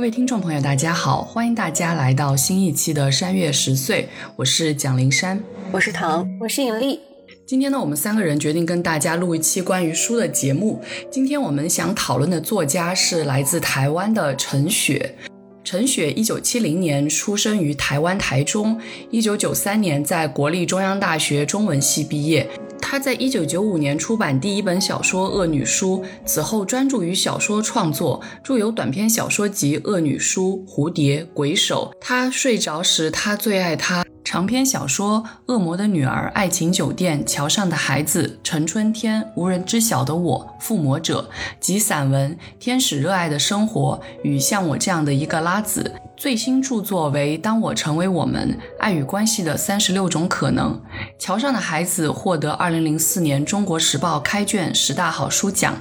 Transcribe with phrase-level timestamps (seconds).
[0.00, 5.38] 各位听众朋友，大家好，欢迎大家来到新一期的《山月十岁》，我是蒋灵山，
[5.70, 6.98] 我是唐，我是尹丽。
[7.46, 10.82] 今天呢，我们三个人决定跟大家录一期关于书的节目。
[11.10, 15.16] 今天我们想讨论的作家是来自台湾的陈雪。
[15.62, 22.48] 陈雪一九七零年出生于台湾台中，一九九三年在国立中央大学中文系毕业。
[22.90, 31.92] 他在一九九五年出版第一本小说《恶女书》，此后专注于小说创作，著有短篇小说集《恶女书》《蝴蝶》《鬼手》。
[32.00, 34.04] 他睡着时，他最爱他。
[34.24, 45.92] 长篇小说《恶魔的女儿》《爱情酒店》《桥上的孩子》《陈春天》《无人知晓的我》《附魔者》及散文《天使热爱的生活》与像我这样的一个拉子。
[46.16, 50.72] 最新著作为《当我成为我们爱与关系的三十六种可能》。
[51.18, 55.74] 《桥上的孩子》获得二零零四年中国时报开卷十大好书奖。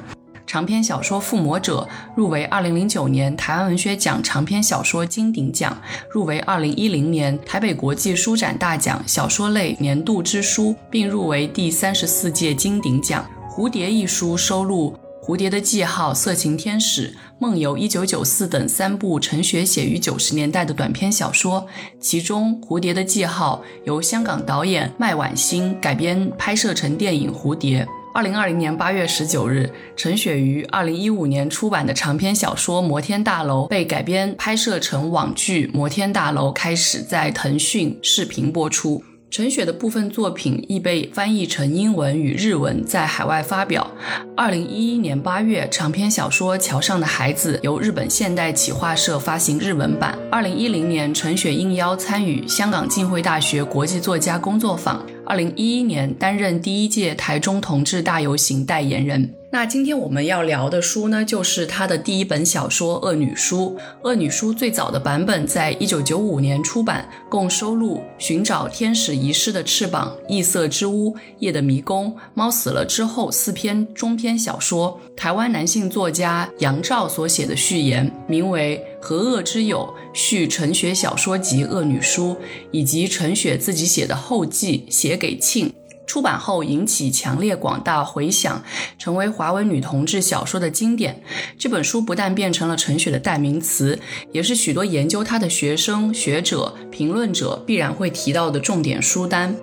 [0.49, 13.23] 长篇小说《附魔者》入围二零零九年台湾文学奖长篇小说金鼎奖，入围二零一零年台北国际书展大奖小说类年度之书，并入围第三十四届金鼎奖。
[13.53, 21.67] 《蝴蝶》一书收录《蝴蝶的记号》《色情天使》《梦游一九九四》等三部陈雪写于九十年代的短篇小说，
[21.99, 27.85] 其中《蝴蝶的记号》由香港导演麦婉欣改编拍摄成电影《蝴蝶》。
[28.19, 39.01] 二零二零年八月十九日，陈雪于二零一五年出版的长篇小说《摩天大楼》被改编拍摄成网剧《摩天大楼》，开始在腾讯视频播出。
[39.31, 43.89] 陈雪的部分作品亦被翻译成英文与日文，在海外发表。
[44.35, 50.17] 二零一一年八月，长篇小说《桥上的孩子》由日本现代企划社发行日文版。
[50.29, 55.05] 二零一零年，陈雪应邀参与香港浸会大学国际作家工作坊。
[55.29, 59.35] 二零一一年，担任第一届台中同志大游行代言人。
[59.51, 63.77] 那今天我们要聊的书呢，就是他的第一本小说《恶女书》。
[64.01, 74.99] 《恶女书》最早的版本在一九九五年出版，共收录《寻找天使遗失的翅膀》《异色之屋》《夜的迷宫》《猫死了之后》四篇中篇小说。
[75.15, 82.31] 台湾男性作家杨照所写的序言，名为《和恶之友》，续陈雪小说集《恶女书》，
[82.71, 85.69] 以及陈雪自己写的后记《写给庆》。
[86.05, 88.63] 出版后引起强烈广大回响，
[88.97, 91.21] 成为华文女同志小说的经典。
[91.55, 93.99] 这本书不但变成了陈雪的代名词，
[94.31, 99.55] 也是许多研究她的学生、学者、评论者必然会提到的重点书单。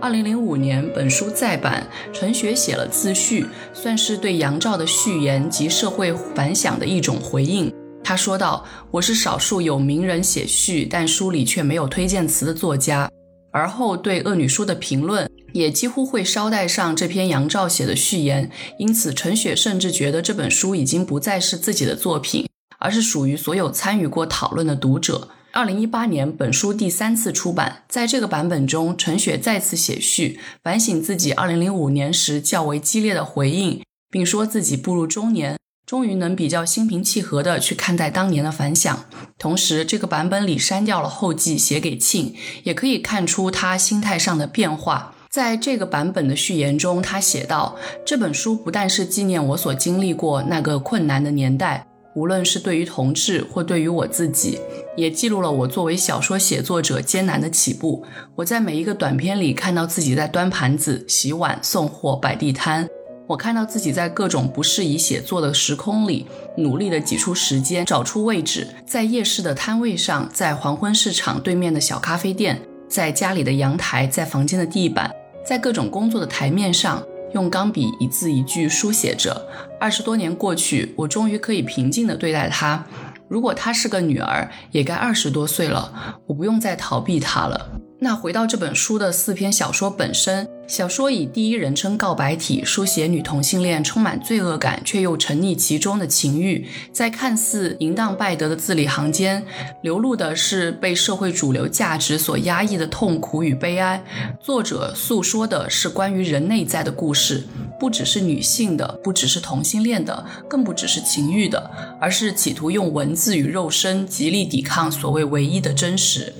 [0.00, 7.70] 二零零五年，本书再版，陈雪写了自序，算是对杨照的序言及社会反响的一种回应。
[8.04, 13.10] 他说道：“我是少数有名人写序，但书里却没有推荐词的作家。”
[13.52, 15.30] 而后对《恶女书》的评论。
[15.52, 22.48] 也几乎会捎带上这篇杨照写的序言，因此陈雪甚至觉得这本书已经不再是自己的作品，
[22.78, 25.28] 而是属于所有参与过讨论的读者。
[25.52, 35.58] 二零一八年，本书第三次出版，在这个版本中，陈雪再次写序，反省自己二零零五年时较为激烈的回应，并说自己步入中年，
[35.92, 39.04] 终于能比较心平气和地去看待当年的反响。
[39.38, 45.14] 同时，这个版本里删掉了后记写给庆，也可以看出他心态上的变化。
[45.28, 47.76] 在这个版本的序言中，他写道
[48.06, 54.58] ：“这本书不但是纪念我所经历过那个困难的年代，无论是对于同志或对于我自己，
[54.96, 58.02] 也记录了我作为小说写作者艰难的起步。
[58.36, 62.88] 我在每一个短片里看到自己在端盘子、洗碗、送货、摆地摊，
[63.32, 66.26] 我看到自己在各种不适宜写作的时空里，
[66.58, 75.10] 努力地挤出时间，找出位置，在夜市的摊位上，在黄昏市场对面的小咖啡店，在家里的阳台，在房间的地板。”
[75.44, 77.02] 在各种工作的台面上，
[77.32, 79.48] 用钢笔一字一句书写着。
[79.80, 82.84] 二十多年过去，我终于可以平静地对待她。
[83.28, 86.20] 如果她是个女儿，也该二十多岁了。
[86.26, 87.80] 我不用再逃避她了。
[87.98, 99.44] 那回到这本书的四篇小说本身，小说以第一人称告白体书写女同性恋充满罪恶感却又沉溺其中的情欲，在看似淫荡败德的字里行间，
[99.82, 104.02] 流露的是被社会主流价值所压抑的痛苦与悲哀。
[104.40, 107.44] 作者诉说的是关于人内在的故事，
[107.78, 111.70] 不只是女性的，不只是同性恋的，更不只是情欲的，
[112.00, 116.32] 而是企图用文字与肉身极力抵抗所谓唯一的真实。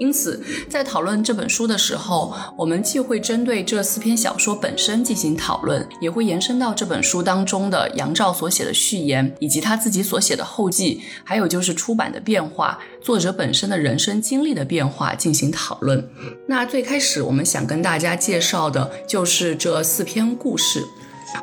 [0.00, 16.08] 因此，在讨论这本书的时候，我们既会针对这四篇小说本身进行讨论，也会延伸到这本书当中的杨照所写的序言，以及他自己所写的后记，还有就是出版的变化，作者本身的人生经历的变化进行讨论。
[16.48, 20.82] 那最开始，我们想跟大家介绍的就是这四篇故事。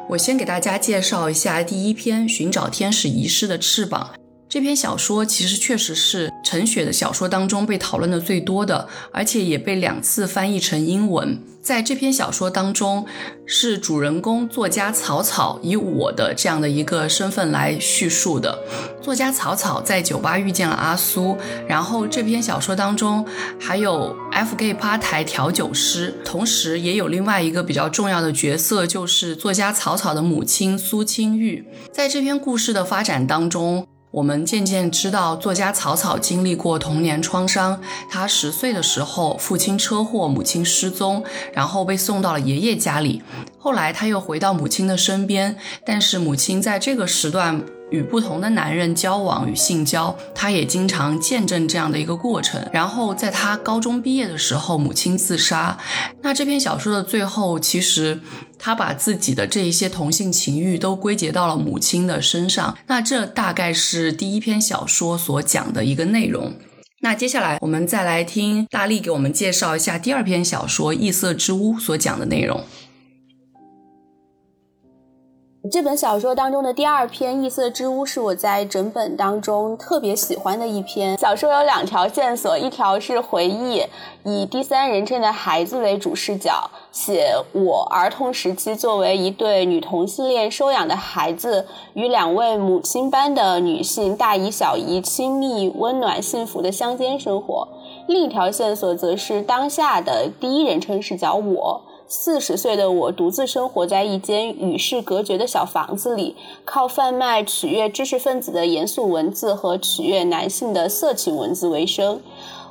[0.10, 4.10] 我先给大家介绍一下第一篇《寻找天使遗失的翅膀》。
[4.50, 11.38] 这篇小说其实确实是陈雪的小说当中被讨论的最多的，而且也被两次翻译成英文。
[11.62, 13.06] 在这篇小说当中，
[13.46, 18.58] 是主人公作家草草以我的这样的一个身份来叙述的。
[19.02, 23.26] 作家草草在酒吧遇见了阿苏，然后这篇小说当中
[23.60, 31.68] 还有 F K 吧台调酒师，同时也有另外一个比较重要的角色，就是作家草草的母亲苏清玉。
[31.92, 33.86] 在这篇故事的发展当中。
[34.12, 37.81] 我们渐渐知道，作家草草经历过童年创伤。
[38.09, 41.24] 他十岁的时候，父亲车祸，母亲失踪，
[41.54, 43.21] 然后被送到了爷爷家里。
[43.59, 47.63] 后来他又回到母亲的身边，但是母亲在这个时段。
[47.89, 52.68] 与不同的男人交往与性交，他也经常见证这样的一个过程。
[52.72, 55.78] 然后在他高中毕业的时候，母亲自杀。
[56.22, 58.19] 那这篇小说的最后，其实
[58.60, 62.78] 他把自己的这一些同性情欲都归结到了母亲的身上。
[62.88, 66.54] 那这大概是第一篇小说所讲的一个内容。
[67.01, 72.63] 那接下来我们再来听大力给我们介绍一下第二篇小说《异色之屋》所讲的内容。
[75.72, 81.18] 这本小说当中的第二篇《异色之屋》是我在整本当中特别喜欢的一篇。
[81.18, 83.84] 小说有两条线索，一条是回忆，
[84.24, 97.68] 以第三人称的孩子为主视角，写我儿童时期作为一对女同性恋收养的孩子，与两位母亲般的女性大姨小姨亲密、温暖、幸福的乡间生活。
[98.08, 101.81] 另一条线索则是当下的第一人称视角我。
[102.09, 112.21] 四十岁的我独自生活在一间与世隔绝的小房子里，靠贩卖取悦知识分子的严肃文字和取悦男性的色情文字为生。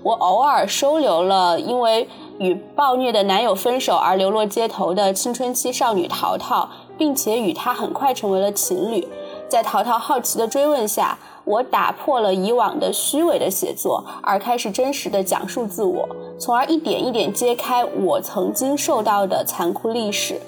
[0.03, 9.07] 我偶尔收留了因为与暴虐的男友分手而流落街头的青春期少女淘淘，并且与她很快成为了情侣。
[9.49, 16.09] 在淘淘好奇的追问下，我打破了以往的虚伪的写作，而开始真实的讲述自我，
[16.41, 20.41] 从而一点一点揭开我曾经受到的残酷历史。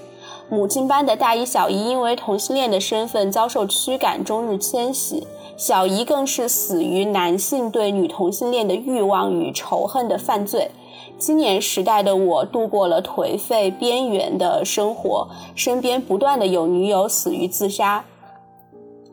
[0.50, 5.22] 母亲般的大姨小姨因为同性恋的身份遭受驱赶，终日迁徙；
[5.56, 10.70] 小姨更是死于男性对女同性恋的欲望与仇恨的犯罪。
[11.16, 18.04] 青年时代的我度过了颓废边缘的生活，身边不断的有女友死于自杀。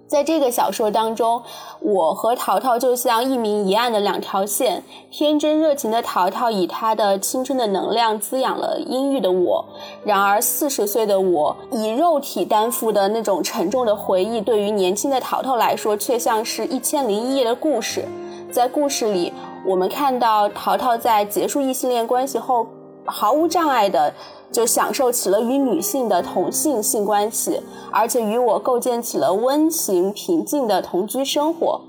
[0.07, 1.41] 在这个小说当中，
[1.79, 4.83] 我和淘淘就像一明一暗的两条线。
[5.11, 9.65] 天真热情的淘淘以她的青春的能量滋养了阴郁的我，
[10.03, 18.05] 然而四十岁的我以肉体担负的那种沉重的回忆，对于年轻的淘淘来说，却像是一千零一夜的故事。
[18.51, 19.33] 在故事里，
[19.65, 22.67] 我们看到淘淘在结束异性恋关系后，
[23.05, 24.13] 毫无障碍的。
[24.51, 31.81] 就享受起了与女性的同性性关系，而且与我构建起了温情平静的同居生活。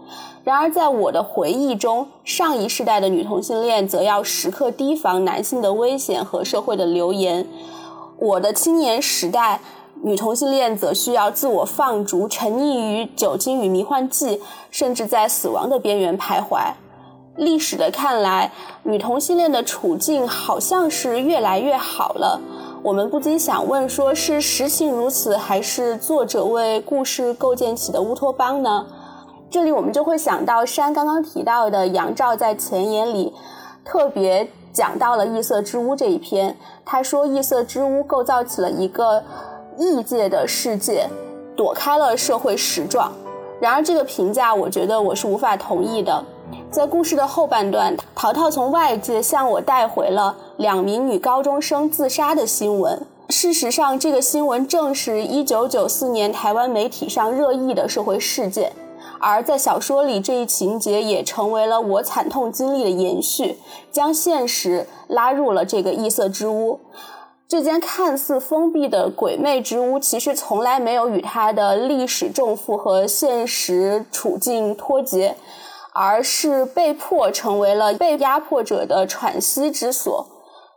[0.42, 7.46] 然而，在我的回忆中，上一世代的女同性恋则要时刻提防男性的危险和社会的流言。
[8.18, 9.60] 我的青年时代，
[10.02, 14.40] 女同性恋则需要自我放逐，沉溺于酒精与迷幻剂，
[14.72, 16.72] 甚至在死亡的边缘徘徊。
[17.36, 18.50] 历史的看来，
[18.82, 22.40] 女同性恋的处境好像是越来越好了。
[22.82, 28.86] 我们不禁想问：说是实情如此，还是作者为故事构建起的乌托邦呢？
[29.50, 33.32] 这里我们就会想到山刚刚提到的杨照在前言里
[33.84, 36.56] 特别讲到了异色之屋这一篇。
[36.84, 39.22] 他说，异色之屋构造起了一个
[39.78, 41.08] 异界的世界，
[41.56, 43.12] 躲开了社会实状。
[43.60, 46.24] 然而，这个评价我觉得我是无法同意的。
[46.70, 53.00] 在故事的后半段，淘淘从外界向我带回了两名女高中生自杀的新闻。
[53.30, 58.72] 事实上，这个新闻正是1994年台湾媒体上热议的社会事件。
[59.18, 63.56] 而在小说里，这一情节也成为了我惨痛经历的延续，
[63.90, 66.78] 将现实拉入了这个异色之屋。
[67.48, 75.36] 这间看似封闭的鬼魅之屋，其实从来没有与它的历史重负和现实处境脱节，
[75.96, 80.26] 而是被迫成为了被压迫者的喘息之所。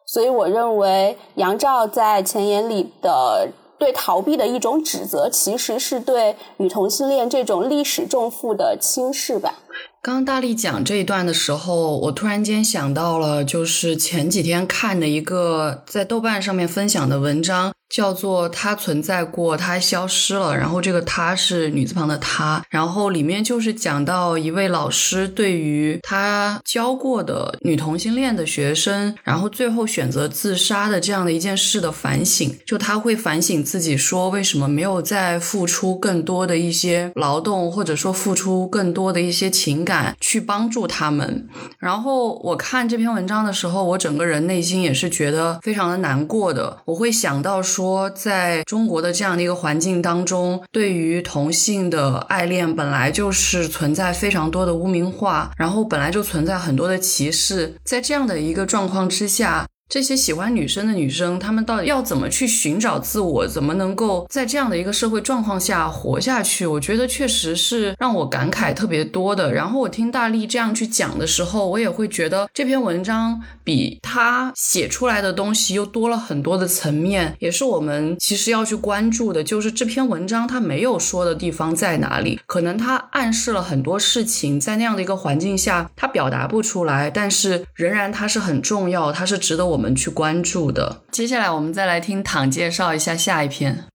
[0.06, 3.48] 所以，我认为杨照在前言里的
[3.78, 9.54] 对逃避的一种指责，其实是对女同性恋这种历史重负的轻视吧。
[10.02, 17.74] 刚大力讲这一段的时候，我突然间想到了，就是前几天看的一个在豆瓣上面分享的文章。
[17.90, 20.56] 叫做它存在过，它消失了。
[20.56, 22.64] 然后这个“它”是女字旁的“她”。
[22.70, 32.56] 然后里面就是讲到一位老师对于他教过的女同性恋的学生，然后最后选择自杀的这样的一件事的反省。
[32.64, 41.48] 就他会反省自己，说为什么没有再付出更多的一些劳动，或者说付出更多的一些情感去帮助他们。
[41.80, 46.78] 然后我看这篇文章的时候，我整个人内心也是觉得非常的难过的。
[46.86, 47.79] 我会想到说。
[47.80, 59.66] 说，在中国的这样的一个环境当中，对于同性的爱恋本来就是存在非常多的污名化，然后本来就存在很多的歧视，在这样的一个状况之下。
[59.90, 63.48] 这些喜欢女生的女生，她们到底要怎么去寻找自我？
[63.48, 66.68] 怎么能够在这样的一个社会状况下活下去？
[66.68, 69.52] 我觉得确实是让我感慨特别多的。
[69.52, 79.44] 然后我听大力这样去讲的时候，我也会觉得这篇文章比他写出来的东西又多了很多的层面，也是我们其实要去关注的。
[79.44, 82.40] 就是这篇文章他没有说的地方在哪里？
[82.46, 89.79] 可能他暗示了很多事情，在那样的一个环境下，他表达不出来，但是仍然它是很重要，它是值得我。
[89.80, 91.04] 我们去关注的。
[91.10, 93.86] 接下来，我们再来听躺介绍一下下一篇。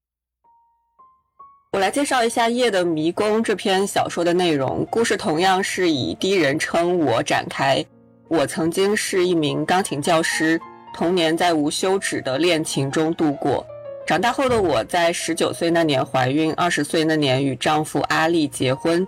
[1.74, 4.86] 我来介绍一下《夜的迷宫》这篇小说的内容。
[4.90, 7.84] 故事同样是以第一人称我展开。
[8.28, 10.58] 我曾经是一名钢琴教师，
[10.94, 13.62] 童年在无休止的练琴中度过。
[14.06, 19.06] 长大后的我在十九岁那年怀孕，二十岁那年与丈夫阿力结婚。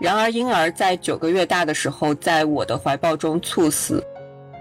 [0.00, 4.02] 然而，婴儿在九个月大的时候，在我的怀抱中猝死。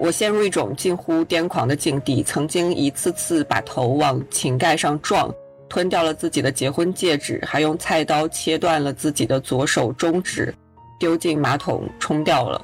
[0.04, 5.34] 我陷入一种近乎癫狂的境地，曾经一次次把头往琴盖上撞，
[5.70, 10.54] 吞掉了自己的结婚戒指，还用菜刀切断了自己的左手中指，
[11.00, 12.62] 丢进马桶冲掉了。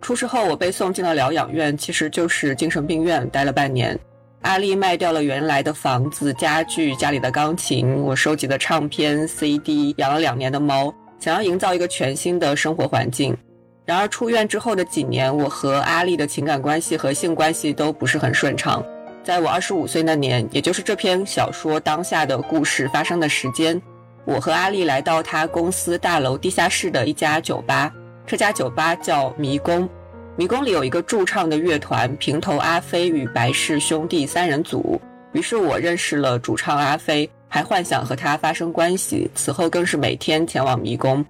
[0.00, 3.98] 出事后，我被送进了疗养院，其实就是精神病院，待了半年。
[4.40, 13.36] 阿丽卖掉了原来的房子、家具、家里的钢琴，我收集的唱片、CD，养了两年的猫，想要营造一个全新的生活环境。
[13.84, 18.84] 然而出院之后的几年，我和阿丽的情感关系和性关系都不是很顺畅。
[19.24, 23.80] 在我二十五岁那年，也就是这篇小说当下的故事发生的时间，
[24.24, 27.92] 我和阿丽来到他公司大楼地下室的一家酒吧。
[28.24, 29.88] 这家酒吧叫迷宫，
[30.36, 35.00] 迷宫里有一个驻唱的乐团——平头阿飞与白氏兄弟三人组。
[35.32, 39.28] 于是我认识了主唱阿飞，还幻想和他发生关系。
[39.34, 41.24] 此后更是每天前往迷宫。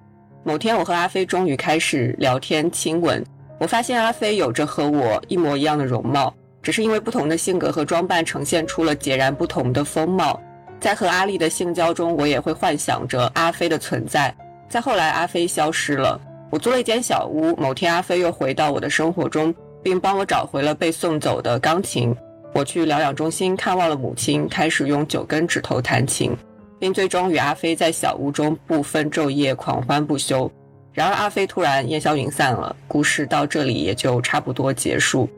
[0.45, 3.25] 某天，我和阿飞终于开始聊天亲吻。
[3.61, 10.41] 我发现阿飞有着和我一模一样的容貌，只是因为不同的性格和装扮，呈现出了截然不同的风貌。
[10.81, 14.35] 在和阿丽的性交中，我也会幻想着阿飞的存在。
[14.69, 16.21] 再后来，阿飞消失了。
[16.51, 17.55] 我租了一间小屋。
[17.55, 22.13] 某天，阿飞又回到我的生活中，并帮我找回了被送走的钢琴。
[22.53, 26.37] 我去疗养中心看望了母亲，开始用九根指头弹琴。
[26.83, 30.51] 并最终与阿飞在小屋中不分昼夜狂欢不休。
[30.93, 35.29] 然而阿飞突然烟消云散了，故事到这里也就差不多结束。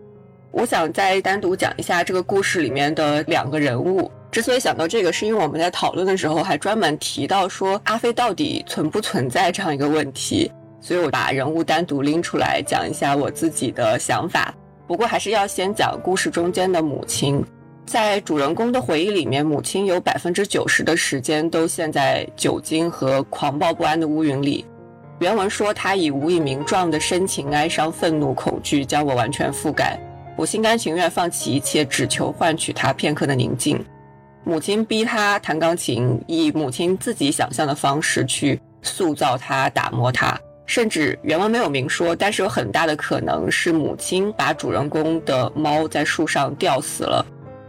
[0.51, 4.11] 我想再单独讲一下这个故事里面的两个人物。
[4.33, 14.55] 之所以想到这个，是因为我们在讨论的时候还专门提到说阿飞到底存不存在这样一个问题，所以我把人物单独拎出来讲一下我自己的想法。
[14.87, 17.45] 不过还是要先讲故事中间的母亲。
[17.87, 24.65] 在主人公的回忆里面，母亲有百分之九十的时间都陷在酒精和狂暴不安的乌云里。
[25.21, 29.99] 原文说，她以无以名状的深情、哀伤、愤怒、恐惧将我完全覆盖。
[30.37, 33.83] 我心甘情愿放弃一切，只求换取他片刻的宁静。
[34.43, 40.39] 母亲逼他弹钢琴，以母亲自己想象的方式去塑造他、打磨他。
[40.67, 47.25] 甚至原文没有明说，但是有很大的可能是母亲把主人公的猫在树上吊死了。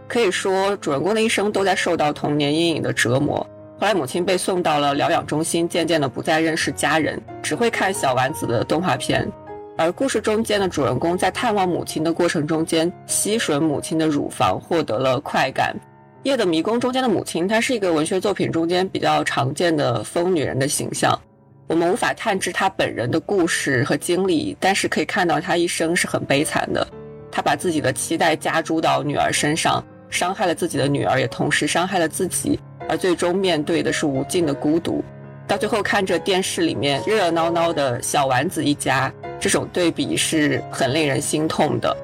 [0.08, 3.38] 可以说，主人公的一生都在受到童年阴影的折磨。
[3.78, 9.30] 后来，母亲被送到了疗养中心，渐渐的不再认识家人，只会看小丸子的动画片。
[9.76, 15.76] 而故事中间的主人公在探望母亲的过程中间，吸吮母亲的乳房，获得了快感。
[16.28, 21.20] 《夜的迷宫》中间的母亲，她是一个文学作品中间比较常见的疯女人的形象。
[21.66, 26.86] 我们无法探知她本人的故事和经历，但是可以看到她一生是很悲惨的。
[27.30, 29.84] 她把自己的期待加诸到女儿身上。
[30.10, 32.58] 伤害了自己的女儿，也同时伤害了自己，
[32.88, 35.04] 而最终面对的是无尽的孤独。
[35.46, 41.96] 到最后看着电视里面热热闹闹的小丸子一家，这种对比是很令人心痛的。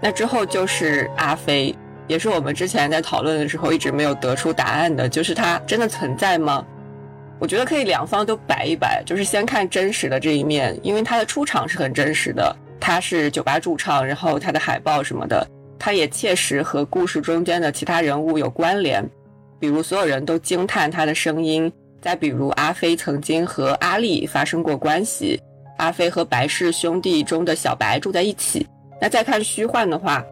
[0.00, 1.74] 那之后就是阿飞，
[2.06, 6.64] 也是我们之前在讨论的时候一直没有得出答案的，就是他真的存在吗？
[7.40, 15.46] 我觉得可以两方都摆一摆，就是先看真实的这一面，因为他的出场是很真实的，他是酒吧驻唱，然后他的海报什么的，
[15.80, 19.02] 他也切实和故事中间的其他人物有关联，
[19.58, 21.72] 比如所有人都惊叹他的声音，
[22.02, 25.40] 再比如阿飞曾经和阿丽发生过关系，
[25.78, 28.66] 阿飞和白氏兄弟中的小白住在一起。
[29.00, 30.22] 那再看虚幻的话，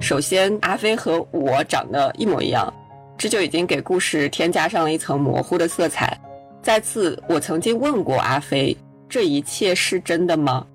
[0.00, 2.72] 首先阿飞和我长得一模一样，
[3.18, 6.18] 这就已经给故事添加上了一层模糊的色彩。
[6.62, 8.74] 再次，我曾经问过阿飞，
[9.06, 10.66] 这一切是真的吗？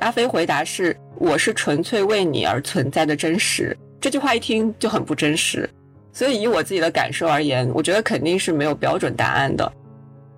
[0.00, 3.76] 阿飞回答是：我是纯粹为你而存在的真实。
[4.00, 5.68] 这句话一听就很不真实，
[6.12, 9.70] 所以以我自己的感受而言，我觉得肯定是没有标准答案的。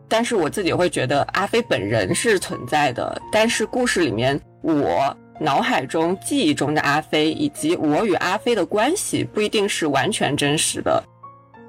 [0.08, 5.16] 但是我自己会觉得阿飞本人是存在的，但是故事里面我。
[5.38, 11.04] 脑海中、记忆中的阿飞，以及我与阿飞的关系，不一定是完全真实的。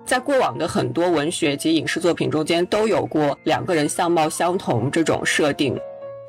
[0.06, 5.78] 在过往的很多文学及影视作品中间，都有过两个人相貌相同这种设定，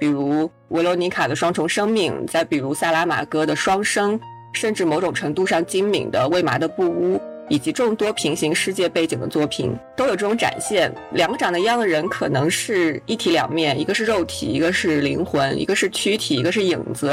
[0.00, 4.20] 比如维罗妮卡的双重生命，再比如萨拉玛戈的双生，
[4.52, 10.92] 甚至某种程度上精明的魏麻的布屋，以及众多平行世界背景的作品，都有这种展现。
[11.12, 17.10] 两个长得一样的人，可能是一体两面，一个是肉体，一个是灵魂，一个是躯体，一个是影子。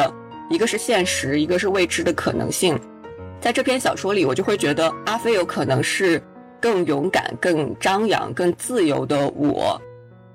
[0.47, 2.79] 一个是现实，一个是未知的可能性。
[3.41, 6.21] 在这篇小说里，我就会觉得阿飞有可能是
[6.61, 9.81] 更勇敢、更张扬、更自由的我。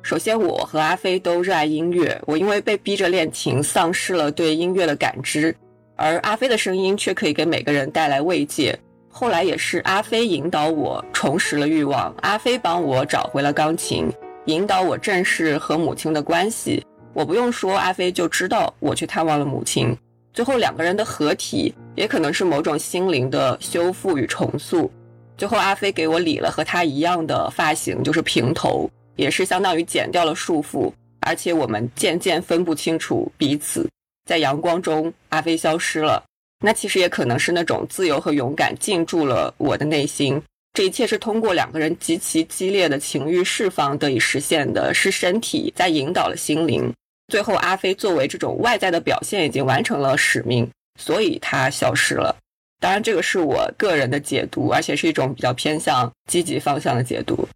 [0.02, 5.54] 首先，我和阿飞都热爱音乐，我因为被逼着练琴，丧失了对音乐的感知，
[5.94, 8.76] 而阿飞的声音却可以给每个人带来慰藉。
[9.08, 14.08] 后来也是阿飞引导我重拾了欲望，阿飞帮我找回了钢琴，
[14.46, 16.84] 引导我正视和母亲的关系。
[17.12, 19.96] 我不用说，阿飞就知道我去探望了母亲。
[20.32, 24.90] 最后两个人的合体，也可能是某种心灵的修复与重塑。
[25.36, 28.88] 最后，阿飞给我理了和他一样的发型，就是平头，
[29.20, 30.92] 也是相当于减掉了束缚。
[31.20, 33.86] 而且我们渐渐分不清楚彼此。
[34.26, 36.24] 在阳光中，阿飞消失了。
[36.64, 40.40] 那其实也可能是那种自由和勇敢进驻了我的内心。
[40.72, 46.92] 这一切是通过两个人极其激烈的情欲释放得以实现的，是身体在引导了心灵。
[47.28, 52.34] 最后，阿飞作为这种外在的表现，已经完成了使命，所以他消失了。
[52.80, 57.46] 当然，这个是我个人的解读，而且是一种比较偏向积极方向的解读。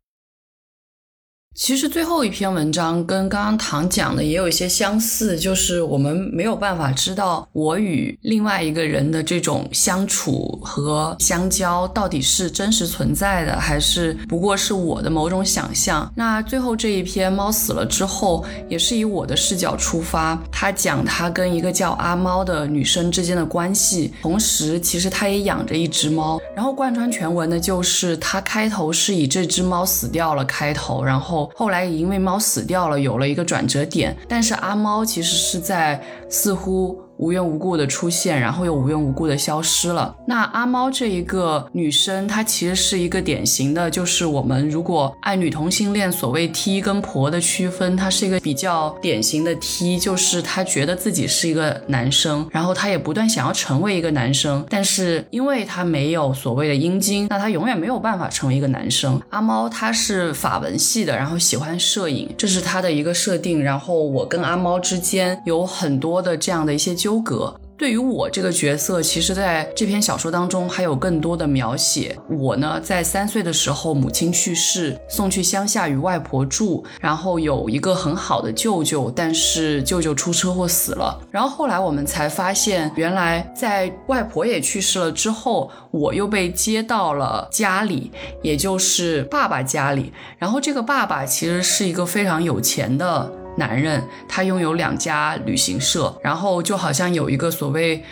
[1.56, 16.12] 其实最后一篇文章跟刚刚唐讲的也有一些相似，就是我们没有办法知道我与另外一个人的这种相处和相交到底是真实存在的，还是不过是我的某种想象。
[16.16, 26.40] 那最后这一篇猫死了之后，也是以我的视角出发，他讲他跟一个叫阿猫的女生之间的关系，同时其实他也养着一只猫。
[26.56, 31.43] 然后贯穿全文的就是他开头是以这只猫死掉了开头，然后。
[31.54, 37.03] 后来也因为猫死掉了，有了一个转折点，但是阿猫其实是在似乎。
[37.24, 40.14] 无缘无故的出现，然后又无缘无故的消失了。
[40.26, 59.18] 那阿猫这一个女生，她其实是一个典型的，就是我们如果按女同性恋所谓 T 跟婆的区分，她是一个比较典型的 T，就是她觉得自己是一个男生，然后她也不断想要成为一个男生，但是因为她没有所谓的阴茎，那她永远没有办法成为一个男生。
[59.30, 63.62] 阿猫她是法文系的，然后喜欢摄影，这是她的一个设定。
[63.62, 66.94] 然后我跟阿猫之间有很多的这样的一些。
[67.04, 72.16] 纠葛对于我这个角色，其实在这篇小说当中还有更多的描写。
[72.30, 81.20] 我呢，在三岁的时候，母亲去世，送去乡下与外婆住，然后有一个很好的舅舅，但是舅舅出车祸死了。
[81.32, 90.12] 然后后来我们才发现，原来在外婆也去世了之后，我又被接到了家里，也就是爸爸家里。
[90.38, 93.32] 然后这个爸爸其实是一个非常有钱的。
[93.56, 98.02] 男人，他拥有两家旅行社，然后就好像有一个所谓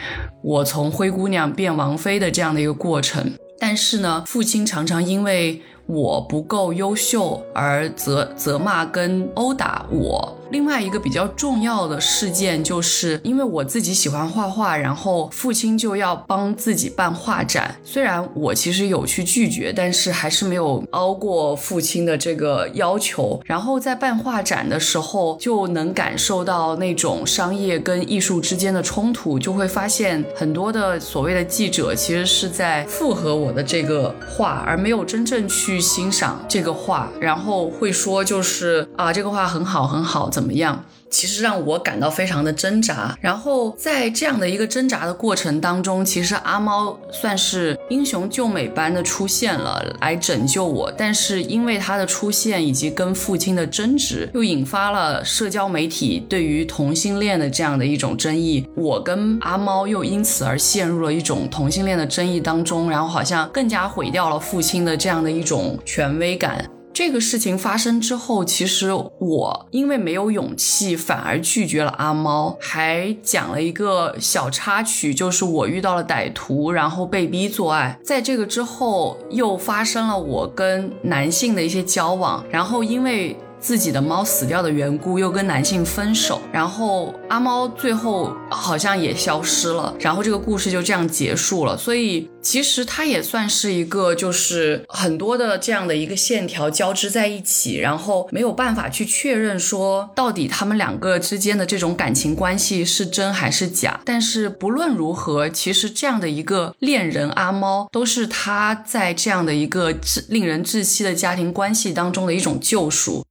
[0.43, 3.33] 我从灰姑娘变王妃的这样的一个过程。
[3.59, 10.37] 但是呢，父亲常常因为我不够优秀而责责骂跟殴打我。
[10.53, 17.75] 另外一个比较重要的事件，就是因为我自己喜欢画画，然后父亲就要帮自己办画展。
[17.83, 23.41] 虽然我其实有去拒绝，但是还是没有熬过父亲的这个要求。
[23.47, 40.85] 然后在办画展的时候，就能感受到那种商业跟艺术之间的冲突，就会发现很多的所谓的记者其实是在附和我的这个画，而没有真正去欣赏这个画，然后会说就是啊，这个画很好，很好，怎怎么样？
[41.09, 43.17] 其实让我感到非常的挣扎。
[43.21, 50.91] 然后在这样的一个挣扎的过程当中，其实阿猫算是英雄救美般的出现了，来拯救我。
[50.99, 58.67] 但是因为他的出现以及跟父亲的争执，又引发了社交媒体对于同性恋的这样的一种争议。
[58.75, 66.69] 我跟阿猫又因此而陷入了一种同性恋的争议当中，然后好像更加毁掉了父亲的这样的一种权威感。
[66.95, 77.99] 这个事情发生之后，其实我因为没有勇气，反而拒绝了阿猫，还讲了一个小插曲，就是我遇到了歹徒，然后被逼做爱。
[78.05, 83.37] 在这个之后，又发生了我跟男性的一些交往，然后因为。
[83.63, 91.79] 自己的猫死掉的缘故，又跟男性分手，然后阿猫最后好像也消失了，然后这个故事就这样结束了。
[91.79, 104.01] 所以其实它也算是一个，就是很多的这样的一个线条交织在一起，然后没有办法去确认说到底他们两个之间的这种感情关系是真还是假。
[104.05, 109.95] 但是不论如何，其实这样的一个恋人阿猫，都是他在这样的一个
[110.29, 113.25] 令人窒息的家庭关系当中的一种救赎。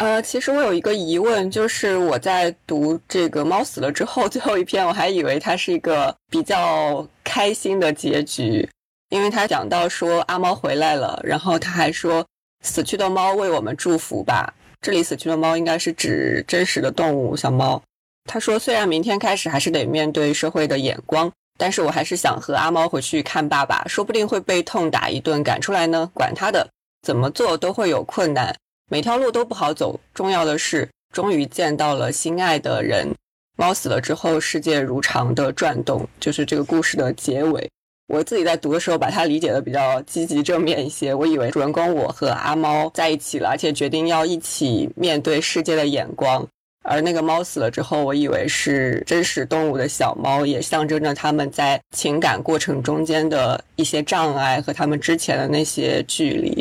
[0.00, 8.66] 呃，其实我有一个疑问，就是我在读这个猫死了之后， 最后一篇我还以为它是一个比较开心的结局，
[9.10, 12.24] 因为他讲到说阿猫回来了，然后他还说
[12.64, 14.54] 死去的猫为我们祝福吧。
[14.80, 17.82] 这里死去的猫应该是指真实的动物小猫。
[18.24, 26.66] 他说虽然明天开始还是得面对社会的眼光，但是我还是想和阿猫回去看爸爸，说不定会被痛打一顿赶出来呢，管他的，
[27.06, 28.56] 怎么做都会有困难。
[28.92, 33.06] 每条路都不好走，重要的是终于见到了心爱的人。
[33.56, 37.70] 猫死了之后，世界如常的转动，就是这个故事的结尾。
[38.08, 41.14] 我自己在读的时候，把它理解的比较积极正面一些。
[41.14, 46.44] 我以为主人公我和阿猫在一起了，而且决定要一起面对世界的眼光。
[46.82, 56.59] 而那个猫死了之后，我以为是真实动物的小猫，也象征着他们在情感过程中间的一些障碍和他们之前的那些距离。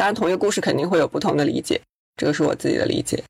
[0.00, 1.78] 当然，同一个故事肯定会有不同的理解，
[2.16, 3.22] 这个是我自己的理解。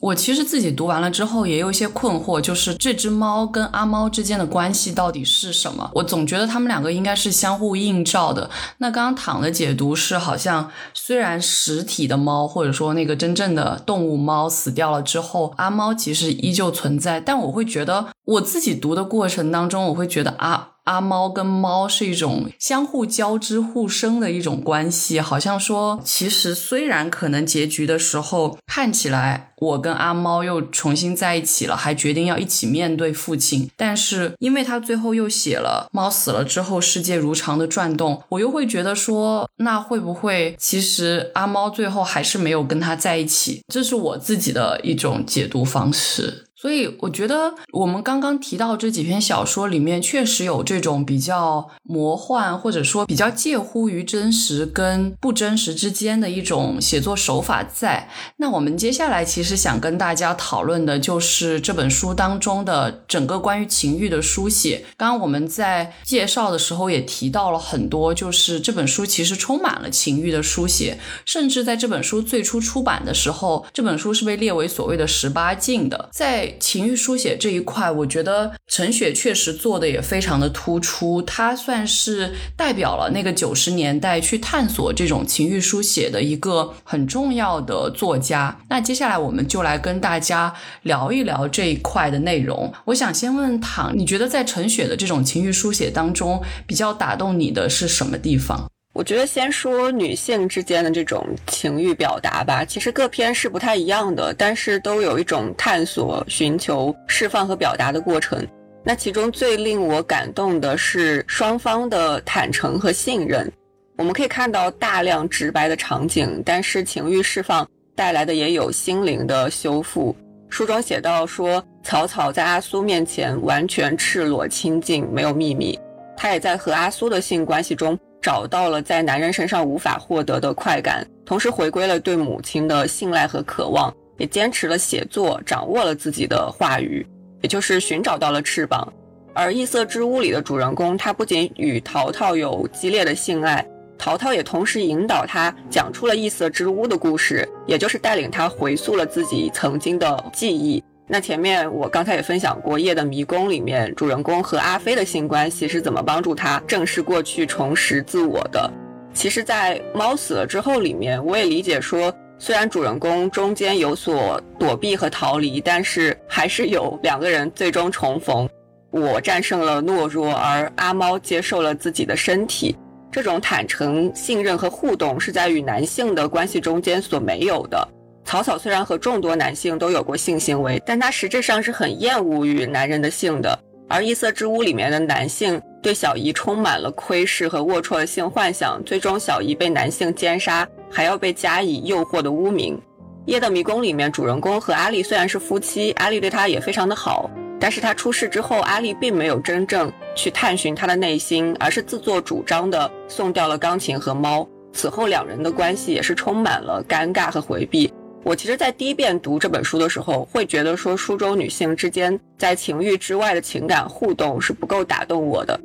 [0.00, 5.90] 我其实自己读完了之后也有一些困惑，就是这只猫跟阿猫之间的关系到底是什么？
[5.96, 8.48] 我总觉得他们两个应该是相互映照的。
[8.78, 20.68] 那刚刚躺的解读是，好像虽然实体的猫或者说那个真正的动物猫死掉了之后，阿猫其实依旧存在，但我会觉得我自己读的过程当中，我会觉得啊。
[20.90, 43.62] 阿猫跟猫是一种相互交织、互生的一种关系，好像说，其实虽然可能结局的时候看起来我跟阿猫又重新在一起了，还决定要一起面对父亲，但是因为他最后又写了猫死了之后世界如常的转动，我又会觉得说，那会不会其实阿猫最后还是没有跟他在一起？
[43.72, 46.46] 这是我自己的一种解读方式。
[46.60, 58.10] 所以我觉得我们刚刚提到这几篇小说里面，确实有这种比较魔幻，或者说比较介乎于真实跟不真实之间的一种写作手法在。
[58.36, 64.84] 那我们接下来其实想跟大家讨论的就是这本书当中的整个关于情欲的书写。
[64.98, 76.49] 刚刚我们在介绍的时候也提到了很多，就是这本书其实充满了情欲的书写，甚至在这本书最初出版的时候，这本书是被列为所谓的十八禁的，在。
[76.58, 81.22] 情欲书写这一块，我觉得陈雪确实做的也非常的突出。
[81.22, 88.60] 她算是代表了那个九十年代去探索这种情欲书写的一个很重要的作家。
[88.68, 92.72] 那接下来我们就来跟大家聊一聊这一块的内容。
[92.86, 98.70] 我想先问唐，你觉得在陈雪的这种情欲书写当中，比较打动你的是什么地方？
[98.92, 108.44] 我觉得先说女性之间的这种情欲表达吧，其实各篇是不太一样的，但是都有一种探索、寻求、释放和表达的过程。
[108.82, 113.50] 那其中最令我感动的是双方的坦诚和信任。
[113.96, 120.16] 我们可以看到大量直白的场景，但是情欲释放带来的也有心灵的修复。
[120.48, 125.78] 书中写到说，草草在阿苏面前完全赤裸清净，没有秘密。
[126.16, 127.96] 他也在和阿苏的性关系中。
[128.22, 137.06] 找到了在男人身上无法获得的快感，同时回归了对母亲的信赖和渴望，也坚持了写作，掌握了自己的话语，
[137.42, 138.92] 也就是寻找到了翅膀。
[139.32, 143.64] 而异色之屋里的主人公，他不仅与淘淘有激烈的性爱，
[143.96, 150.82] 淘淘也同时引导他讲出了异色之屋的故事，也就是带领他回溯了自己曾经的记忆。
[151.12, 158.72] 那前面我刚才也分享过《夜的迷宫》里面主人公和阿飞的性关系是怎么帮助他正视过去、重拾自我的。
[159.12, 168.48] 其实，在《猫死了之后》里面，我也理解说，虽然主人公中间有所躲避和逃离，但是还是有两个人最终重逢。
[168.92, 172.76] 我战胜了懦弱，而阿猫接受了自己的身体。
[173.10, 177.88] 这种坦诚、信任和互动是在与男性的关系中间所没有的。
[178.30, 183.58] 草草虽然和众多男性都有过性行为，但他实质上是很厌恶与男人的性的。
[183.88, 192.80] 而异色之屋里面的男性对小姨充满了窥视和龌龊的性幻想，最终小姨被男性奸杀，还要被加以诱惑的污名。
[193.26, 197.28] 夜的迷宫里面，主人公和阿丽虽然是夫妻，阿丽对他也非常的好。
[197.58, 204.48] 但是他出事之后，阿丽并没有真正去探寻他的内心，而是自作主张的送掉了钢琴和猫。
[204.72, 207.92] 此后两人的关系也是充满了尴尬和回避。
[208.22, 215.58] 我其实，在第一遍读这本书的时候，会觉得说书中女性之间在情欲之外的情感互动是不够打动我的。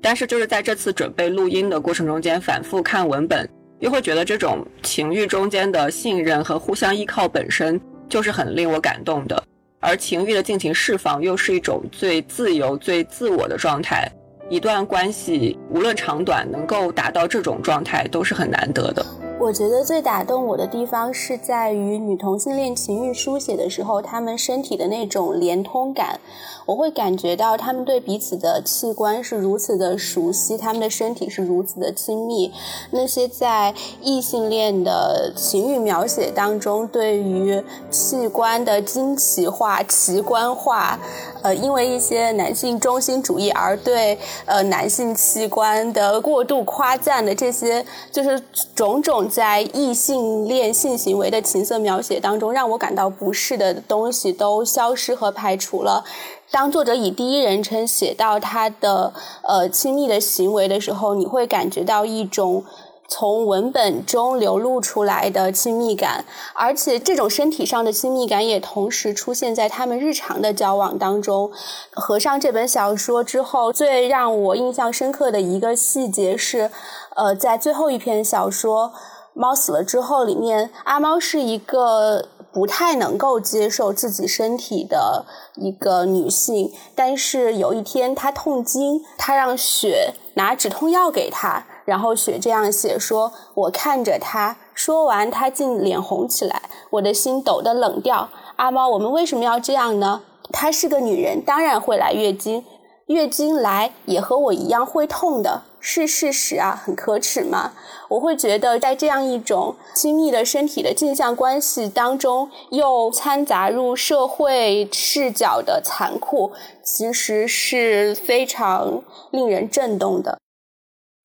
[0.00, 3.48] 但是就是在这次准备录音的过程中间，反复看文本，
[3.80, 9.42] 又会觉得这种情欲中间的信任和互相依靠本身就是很令我感动的。
[9.80, 14.06] 而情欲的尽情释放，又是一种最自由、最自我的状态。
[14.50, 19.04] 一段关系，无论长短，能够达到这种状态，都是很难得的。
[19.42, 26.20] 我觉得最打动我的地方是在于女同性恋情欲书写的时候，她们身体的那种连通感。
[26.64, 32.52] 我会感觉到他们对彼此的器官是如此的熟悉，他们的身体是如此的亲密。
[32.92, 40.96] 那些在异性恋的情欲描写当中，对于器官的惊奇化、奇观化，
[41.42, 48.40] 呃，因为一些男性中心主义而对呃男性器官的过度夸赞的这些，就是
[48.76, 49.28] 种种。
[49.32, 56.04] 在异性恋性行为的情色描写当中，让我感到不适的东西都消失和排除了。
[56.50, 62.62] 当作者以第一人称写到他的呃亲密的行为的时候，你会感觉到一种
[63.08, 71.50] 从文本中流露出来的亲密感，而且这种身体上的亲密感也同时出现在他们日常的交往当中。
[71.92, 76.70] 合上这本小说之后，最让我印象深刻的一个细节是，
[77.16, 78.92] 呃，在最后一篇小说。
[79.34, 85.24] 猫死了之后，里面阿猫是一个不太能够接受自己身体的
[85.56, 86.70] 一个女性。
[86.94, 98.28] 但是有一天她痛经，她让雪拿止痛药给她，然后雪这样写说：“我看着她，说完她竟脸红起来，我的心抖得冷掉。
[98.56, 100.20] 阿猫，我们为什么要这样呢？
[100.52, 102.62] 她是个女人，当然会来月经，
[103.06, 107.72] 月经来也和我一样会痛的。”是事实啊，很可耻吗？
[108.08, 116.52] 我会觉得，在这样一种亲密的身体的镜像关系当中，又掺杂入社会视角的残酷，
[116.84, 120.38] 其实是非常令人震动的。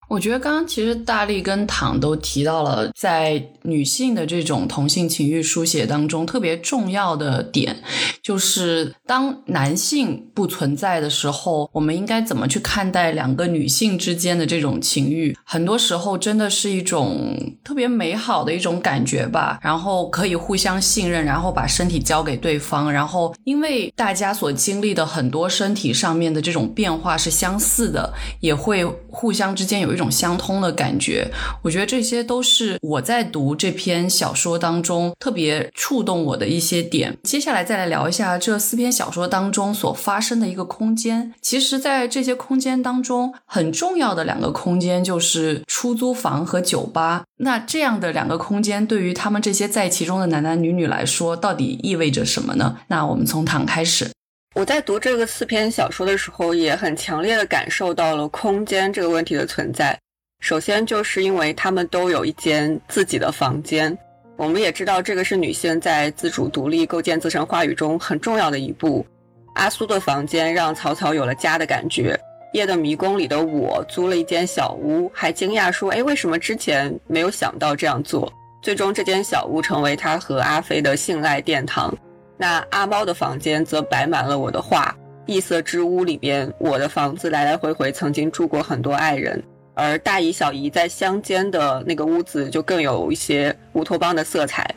[0.08, 7.76] 我觉得刚刚其实大力跟唐都提到了，在女性的这种同性情欲书写当中，特别重要的点，
[8.22, 15.36] 就是当男性不存在的时候，我们应该怎么去看待两个女性之间的这种情欲？
[15.44, 19.60] 很多时候真的是一种特别美好的一种感觉吧。
[19.62, 29.97] 然后可以互相信任，然后把身体交给对方，然后因为大家所经历的很多身体上面的这种变化是相似的，也会互相之间有。
[29.97, 31.30] 一种相通的感觉，
[31.64, 37.18] 我觉得这些都是我在读这篇小说当中特别触动我的一些点。
[37.24, 41.34] 接下来再来聊一下这四篇小说当中所发生的一个空间。
[41.42, 47.24] 其实，在这些空间当中，很重要的两个空间就是出租房和酒吧。
[47.40, 52.78] 那这样的两个空间，对于他们这些在其中的男男女女来说，到底意味着什么呢？
[52.88, 54.10] 那我们从唐开始。
[54.58, 59.96] 我在读这个四篇小说的时候，也很强烈的感受到了空间这个问题的存在。
[60.40, 63.96] 首先，就是因为他们都有一间自己的房间。
[64.36, 69.06] 我们也知道，这个是女性在自主独立构建自身话语中很重要的一步。
[69.54, 72.20] 阿苏的房间让草草有了家的感觉。
[72.54, 81.96] 夜的迷宫里的我租了一间小屋，还惊讶说：“哎，为什么之前没有想到这样做？”最终，这间小屋成为他和阿飞的性爱殿堂。
[82.38, 84.96] 那阿猫的房间则摆满了我的画，
[85.26, 94.70] 异色之屋里边，我的房子来来回回曾经住过很多爱人，而大姨小姨在乡间的那个屋子就更有一些乌托邦的色彩。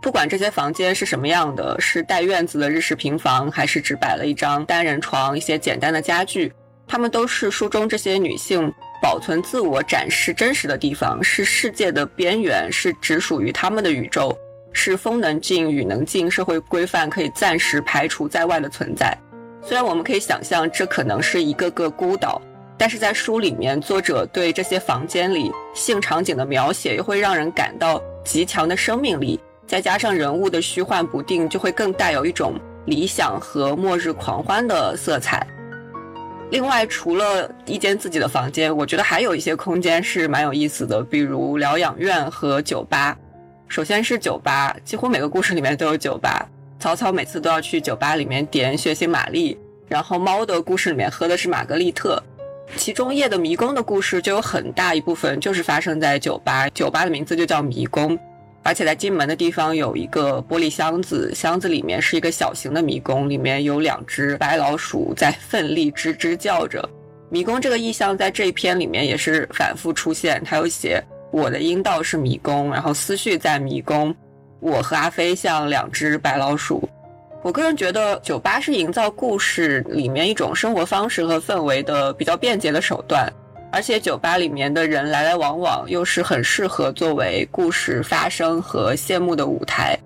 [0.00, 6.52] 不管这些房间是什么样的，是带院子的日式平房，还是只摆了一张单人床、一些简单的家具，
[6.88, 14.36] 它们都是书中这些女性保存自我、展示真实的地方，是世界的边缘，是只属于她们的宇宙，
[14.72, 19.16] 是风能进、雨能进，社会规范可以暂时排除在外的存在。
[19.62, 22.40] 虽然我们可以想象这可能是一个个孤岛，
[22.76, 29.38] 但是在书里面，作者对这些房间里性场景的描写，又会让人感到极强的生命力。
[29.66, 32.54] 再加上人物的虚幻不定，就会更带有一种
[32.86, 35.46] 理想和末日狂欢的色彩。
[36.50, 43.16] 另外，除了一间自己的房间，我觉得还有一些空间是蛮有意思的，比如疗养院和酒吧。
[43.72, 46.46] 首先是酒吧，几乎每个故事里面都有酒吧。
[46.78, 49.56] 曹操每次都要去酒吧里面点血腥玛丽，
[49.88, 52.22] 然后猫的故事里面喝的是玛格丽特。
[52.76, 58.18] 其中夜的迷宫的故事就有很大一部分就是发生在酒吧，酒吧的名字就叫迷宫。
[58.62, 66.86] 而且在进门的地方有一个玻璃箱子，箱子里面是一个小型的迷宫，里面有两只白老鼠在奋力吱吱叫着。
[67.30, 74.14] 迷宫这个意象在这一篇里面也是反复出现，它有写我的阴道是迷宫，然后思绪在迷宫，
[74.60, 76.88] 我和阿飞像两只白老鼠。
[77.42, 83.32] 我个人觉得酒吧是营造故事里面一种生活方式和氛围的比较便捷的手段。
[83.72, 89.98] 而且酒吧里面的人来来往往，又是很适合作为故事发生和谢幕的舞台。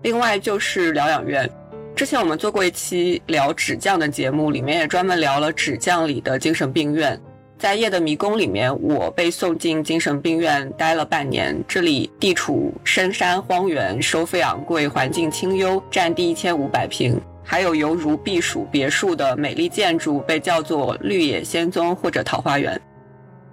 [0.00, 1.48] 另外就是疗养院，
[1.94, 7.20] 之前我们做过一期聊纸匠的节目，里面也专门聊了纸匠里的精神病院。
[7.62, 11.56] 在夜的迷宫里面，我被送进精神病院待了半年。
[11.68, 17.20] 这里地处深山荒原，收费昂贵，环境清幽，占地一千五百平。
[17.44, 22.82] 还有犹如避暑别墅的美丽建筑，被叫做绿野仙踪或者桃花源。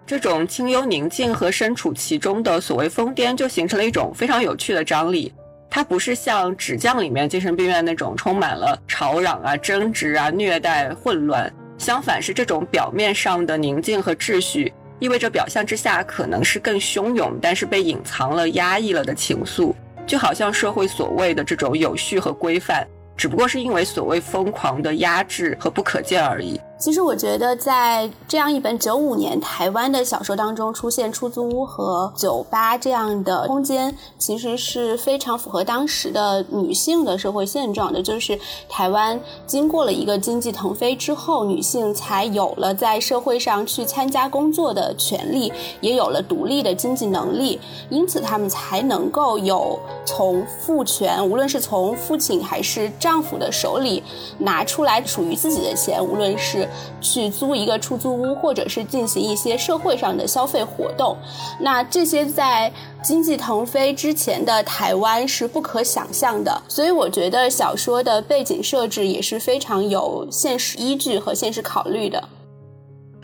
[0.08, 5.32] 这种清幽宁静和身处其中的所谓疯癫，就形成了一种非常有趣的张力。
[5.70, 19.74] 它不是像纸匠里面精神病院那种充满了吵嚷啊、争执啊、虐待、混乱，相反是这种表面上的宁静和秩序，意味着表象之下可能是更汹涌，但是被隐藏了、压抑了的情愫，
[20.06, 26.60] 就好像社会所谓的这种有序和规范，只不过是因为所谓疯狂的压制和不可见而已。
[26.80, 38.02] 其实我觉得，在这样一本九五年台湾的小说当中，出现出租屋和酒吧这样的空间，其实是非常符合当时的女性的社会现状的。
[38.02, 38.40] 就是
[38.70, 54.02] 台湾经过了一个经济腾飞之后，女性才有了在社会上去参加工作的权利，也有了独立的经济能力，因此她们才能够有从父权，无论是从父亲还是丈夫的手里
[54.38, 56.69] 拿出来属于自己的钱，无论是。
[57.02, 61.16] 去租一个出租屋，或者是进行一些社会上的消费活动，
[61.60, 62.72] 那这些在
[63.04, 66.62] 经济腾飞之前的台湾是不可想象的。
[66.68, 72.24] 所以我觉得小说的背景设置也是非常有现实依据和现实考虑的。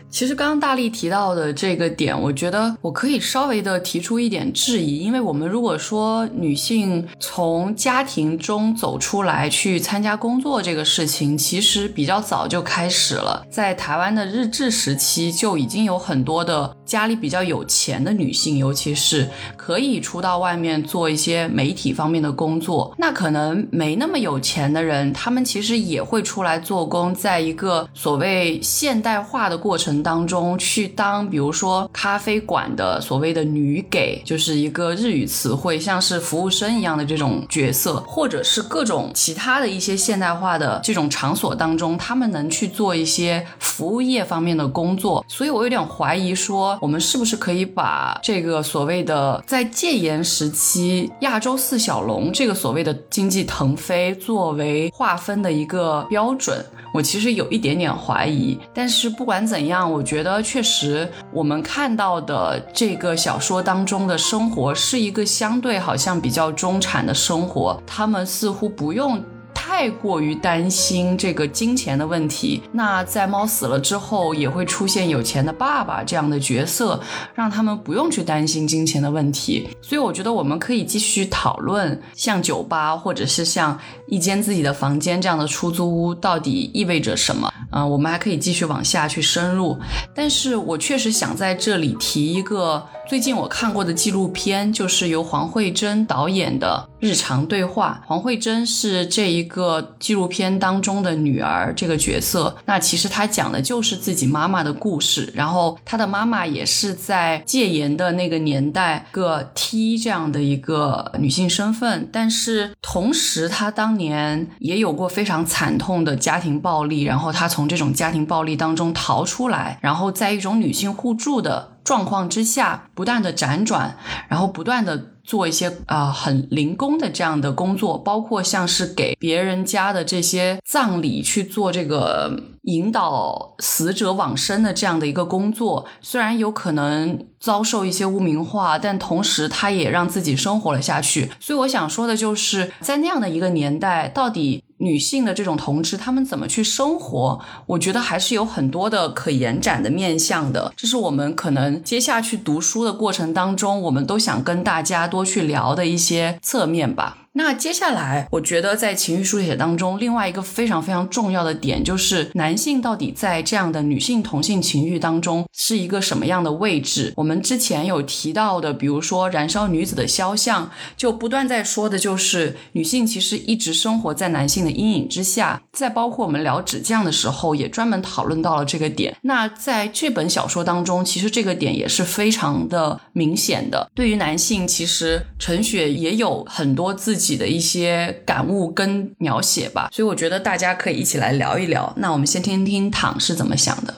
[0.08, 22.94] 其实刚刚大力提到的这个点，我觉得我可以稍微的提出一点质疑，因为我们如果说女性从家庭中走出来去参加工作这个事情，其实比较早就开始了，在台湾的日治时期就已经有很多的家里比较有钱的女性，尤其是可以出到外面做一些媒体方面的工作。
[22.96, 29.96] 那可能没那么有钱的人，他们其实也会出来做工，在一个所谓现代化的过程。
[30.06, 45.24] 当中去当，比如说咖啡馆的所谓的女给，就是一个日语词汇，像是服务生一样的这种角色，或者是各种其他的一些现代化的这种场所当中，他们能去做一些服务业方面的工作。
[45.26, 56.64] 所以我有点怀疑说，我们是不是可以把这个所谓的在戒严时期亚洲四小龙这个所谓的经济腾飞作为划分的一个标准？
[56.94, 69.22] 我其实有一点点怀疑，但是不管怎样，我觉得确实我们看到的这个小说当中的生活是一个相对好像比较中产的生活，他们似乎不用。
[69.58, 77.00] 太过于担心这个金钱的问题，那在猫死了之后，也会出现有钱的爸爸这样的角色，
[77.34, 79.66] 让他们不用去担心金钱的问题。
[79.80, 87.50] 所以我觉得我们可以继续讨论，像酒吧或者是像一间自己的房间这样的出租屋到底意味着什么。
[87.72, 89.76] 嗯，我们还可以继续往下去深入。
[90.14, 98.02] 但是我确实想在这里提一个最近我看过的纪录片，就是由黄慧珍导演的《日常对话》。
[98.08, 102.56] 黄慧珍是这一个纪录片当中的女儿这个角色。
[102.64, 121.75] 那其实她讲的就是自己妈妈的故事，然后她的妈妈也是在戒严的那个年代个 T 这样的一个女性身份，但是同时她当年也有过非常惨痛的家庭暴力，然后她从这种家庭暴力当中逃出来，然后在一种女性互助的。
[121.86, 123.96] 状况之下，不断的辗转，
[124.28, 141.30] 然后不断的做一些啊很零工的这样的工作，包括像是给别人家的这些葬礼去做这个引导死者往生的这样的一个工作，虽然有可能遭受一些污名化，但同时他也让自己生活了下去。
[141.38, 144.64] 所以我想说的就是，在那样的一个年代，到底。
[144.78, 147.40] 女性的这种同志，她们怎么去生活？
[147.66, 150.72] 我觉得还是有很多的可延展的面向的。
[150.76, 157.18] 这是我们可能接下去读书的过程当中，我们都想跟大家多去聊的一些侧面吧。
[157.38, 167.12] 那接下来，我觉得在情欲书写当中，另外一个非常非常重要的点，就是男性到底在这样的女性同性情欲当中是一个什么样的位置？
[167.14, 170.64] 我们之前有提到的，比如说《燃烧女子的肖像》，
[170.96, 175.60] 就不断在说的就是女性其实一直生活在男性的阴影之下。
[175.74, 179.14] 再包括我们聊纸匠的时候，也专门讨论到了这个点。
[179.20, 183.90] 那在这本小说当中，其实这个点也是非常的明显的。
[183.94, 187.25] 对于男性，其实陈雪也有很多自己。
[187.26, 191.92] 己的一些感悟跟描写吧，所以我觉得大家可以一起来聊一聊。
[191.96, 193.94] 那我们先听听躺是怎么想的。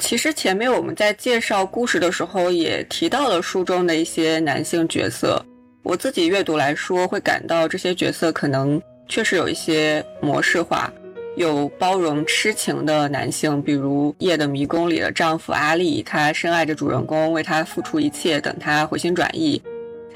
[0.00, 5.44] 其实前面我们在介绍故事的时候也提到了书中的一些男性角色，
[5.82, 10.92] 我自己阅读来说会感到这些角色可能确实有一些模式化，
[11.36, 19.60] 有包容痴情的男性，比如《夜的迷宫》里的丈夫阿力，他深爱着主人公，为他付出一切，等他回心转意。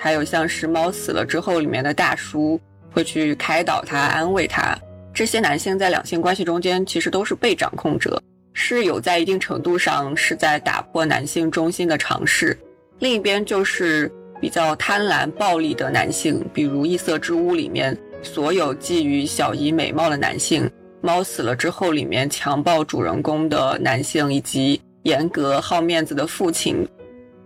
[0.02, 4.76] 还有像是猫死了之后里面的大叔会去开导他、安慰他，
[5.14, 8.20] 这些男性在两性关系中间其实都是被掌控者，
[8.52, 12.58] 是有在一定程度上是在打破男性中心的尝试。
[12.98, 20.64] 另一边就是比较贪婪、暴力的男性，比如《异色之屋》里面所有觊觎小姨美貌的男性，
[21.00, 26.84] 《猫死了之后》里面强暴主人公的男性，以及严格好面子的父亲。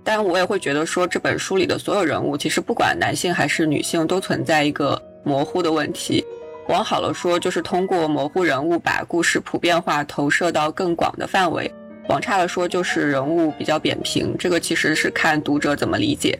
[0.06, 6.24] 但我也会觉得说，这本书里的所有人物，其实不管男性还是女性，都存在一个模糊的问题。
[6.68, 11.68] 往好了说，就是通过模糊人物把故事普遍化，投射到更广的范围；
[12.08, 14.36] 往差了说，就是人物比较扁平。
[14.38, 16.38] 这个其实是看读者怎么理解。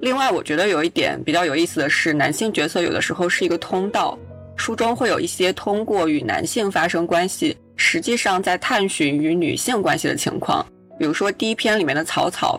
[0.00, 4.18] 另外，我觉得有一点比较有意思的是，男性角色有的时候是一个通道，
[4.56, 10.64] 书中会有一些通过与男性发生关系，实际上在探寻与女性关系的情况。
[10.98, 12.58] 比如说第一篇里面的草草。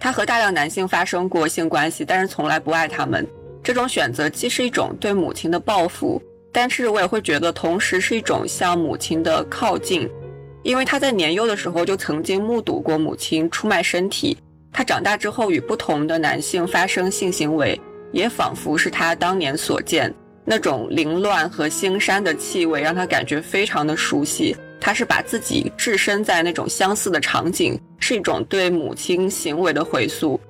[0.00, 3.24] 他和大量男性发生过性关系，但是从来不爱他们。
[3.62, 6.20] 这种选择既是一种对母亲的报复，
[6.50, 10.08] 但是我也会觉得同时是一种向母亲的靠近，
[10.62, 14.36] 因为他在年幼的时候就曾经目睹过母亲出卖身体。
[14.72, 17.78] 他长大之后与不同的男性发生性行为，
[18.12, 20.12] 也仿佛是他当年所见
[20.46, 24.56] 那种凌乱和腥膻的气味，让他感觉非常的熟悉。
[24.80, 30.40] 他是把自己置身在那种相似的场景，是一种对母亲行为的回溯。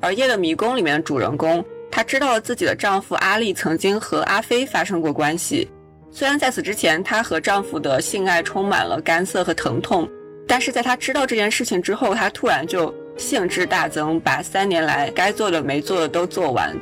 [0.00, 5.68] 而《夜的迷宫》里面的主人公，她知道了自己的丈夫阿丽曾经和阿飞发生过关系。
[6.12, 10.08] 虽然在此之前，她和丈夫的性爱充满了干涩和疼痛，
[10.46, 16.76] 但是在她知道这件事情之后，她突然就兴致大增，把三年来该做的没做的都做完。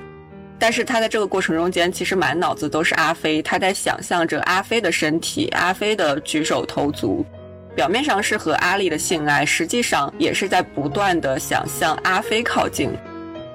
[0.59, 7.25] 但是她在这个过程中间，其实满脑子都是阿飞，她在想象着阿飞的身体，阿飞的举手投足，
[7.79, 12.91] 表面上是和阿丽的性爱，实际上也是在不断的想向阿飞靠近。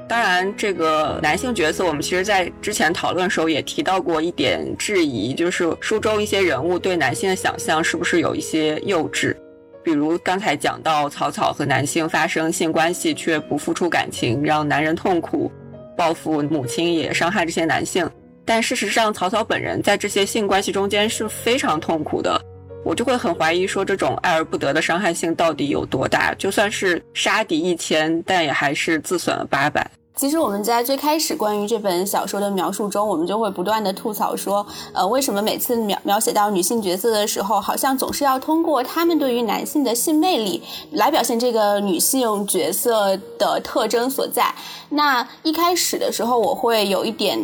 [0.08, 9.36] 当然，这个男性角色，我们其实在之前讨论的时候也提到过一点质疑，就是书中一些人物对男性的想象是不是有一些幼稚，
[9.84, 15.52] 比如刚才讲到草草和男性发生性关系却不付出感情，让男人痛苦。
[15.98, 18.10] 报复母亲也伤害这些男性，
[18.46, 22.42] 但事实上，草草本人在这些性关系中间是非常痛苦的。
[22.84, 26.34] 我就会很怀疑，说这种爱而不得的伤害性到底有多大？
[26.36, 29.90] 就算是杀敌一千，但也还是自损了八百。
[30.16, 34.64] 其实我们在最开始关于这本小说的描述中，我们就会不断的吐槽说，
[34.94, 40.62] 呃，为什么每次描描写到女性角色的时候，好像总是要通过她们对于男性的性魅力
[40.92, 44.54] 来表现这个女性角色的特征所在。
[44.90, 47.40] 那一开始的时候，我会有一点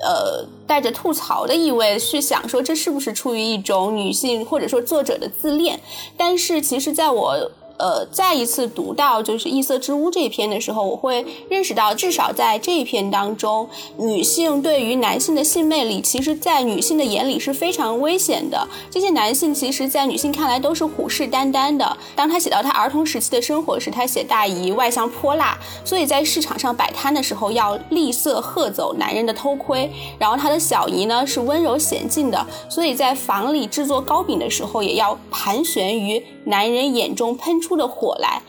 [0.00, 5.80] 呃，带着吐槽的意味去想说，这是不是出于一种女性或者说作者的自恋？
[6.16, 7.50] 但是其实，在我。
[7.78, 18.66] 呃，再一次读到就是《异色之屋》这一篇的时候，我会认识到，至少在这一篇当中，女性对于男性的性魅力，其实，在女性的眼里是非常危险的。
[18.90, 21.96] 这些男性，其实，在女性看来都是虎视眈眈的。
[22.16, 29.88] 当他写到他儿童时期的生活时，他写大姨外向泼辣，所以在市场上摆摊的时候要厉色喝走男人的偷窥。
[30.18, 37.67] 然后他的小姨呢是温柔娴静的，所以在房里制作糕饼的时候也要盘旋于男人眼中喷出。
[37.68, 38.40] 出的火来，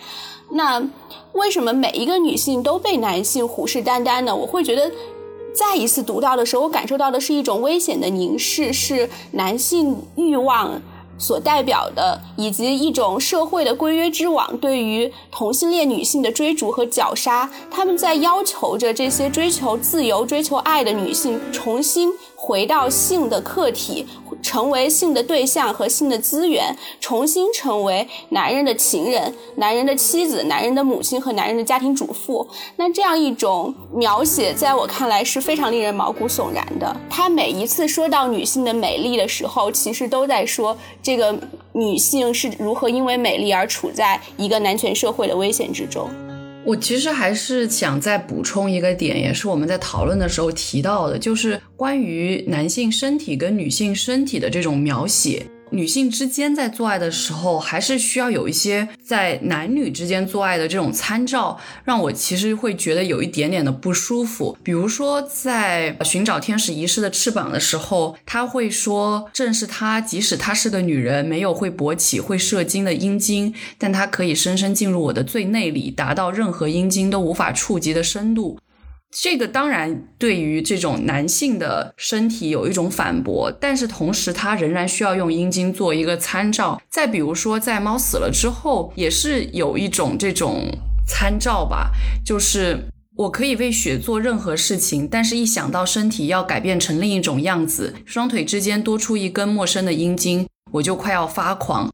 [0.52, 0.82] 那
[1.34, 4.34] 为什么每一个女性都被男性虎视眈眈呢？
[4.34, 4.90] 我会觉得，
[5.54, 10.82] 再一次读到的时候，我感受到的是一种危险的凝视，是男性欲望。
[11.22, 24.08] 所代表的，以及一种社会的规约之网对于同性恋女性的追逐和绞杀，他们在要求着这些追求自由、追求爱的女性重新回到性的客体，
[24.42, 32.48] 成为性的对象和性的资源，重新成为男人的情人、男人的妻子、男人的母亲和男人的家庭主妇。
[32.78, 36.96] 那这样一种描写，在我看来是非常令人毛骨悚然的。
[37.10, 40.78] 他每一次说到女性的美丽的时候，其实都在说。
[41.02, 41.36] 这个
[41.74, 46.10] 女性是如何因为美丽而处在一个男权社会的危险之中？
[46.66, 55.46] 我其实还是想再补充一个点，也是我们在讨论的时候提到的，就是关于男性身体跟女性身体的这种描写。
[55.72, 64.58] 女性之间在做爱的时候，还是需要有一些在男女之间做爱的这种参照，让我其实会觉得有一点点的不舒服。
[64.64, 78.58] 比如说，在寻找天使遗失的翅膀的时候，他会说，正是他，即使她是个女人，没有会勃起、会射精的阴茎，但她可以深深进入我的最内里，达到任何阴茎都无法触及的深度。
[79.12, 86.80] 这个当然对于这种男性的身体有一种反驳，但是同时他仍然需要用阴茎做一个参照。
[86.90, 90.66] 再比如说，在猫死了之后，也是有一种这种
[91.08, 91.92] 参照吧，
[92.24, 92.78] 就是
[93.16, 101.90] 我可以为血做任何事情，但是一想到身体要改变成另一种样子，双腿之间多出一根陌生的阴茎，我就快要发狂。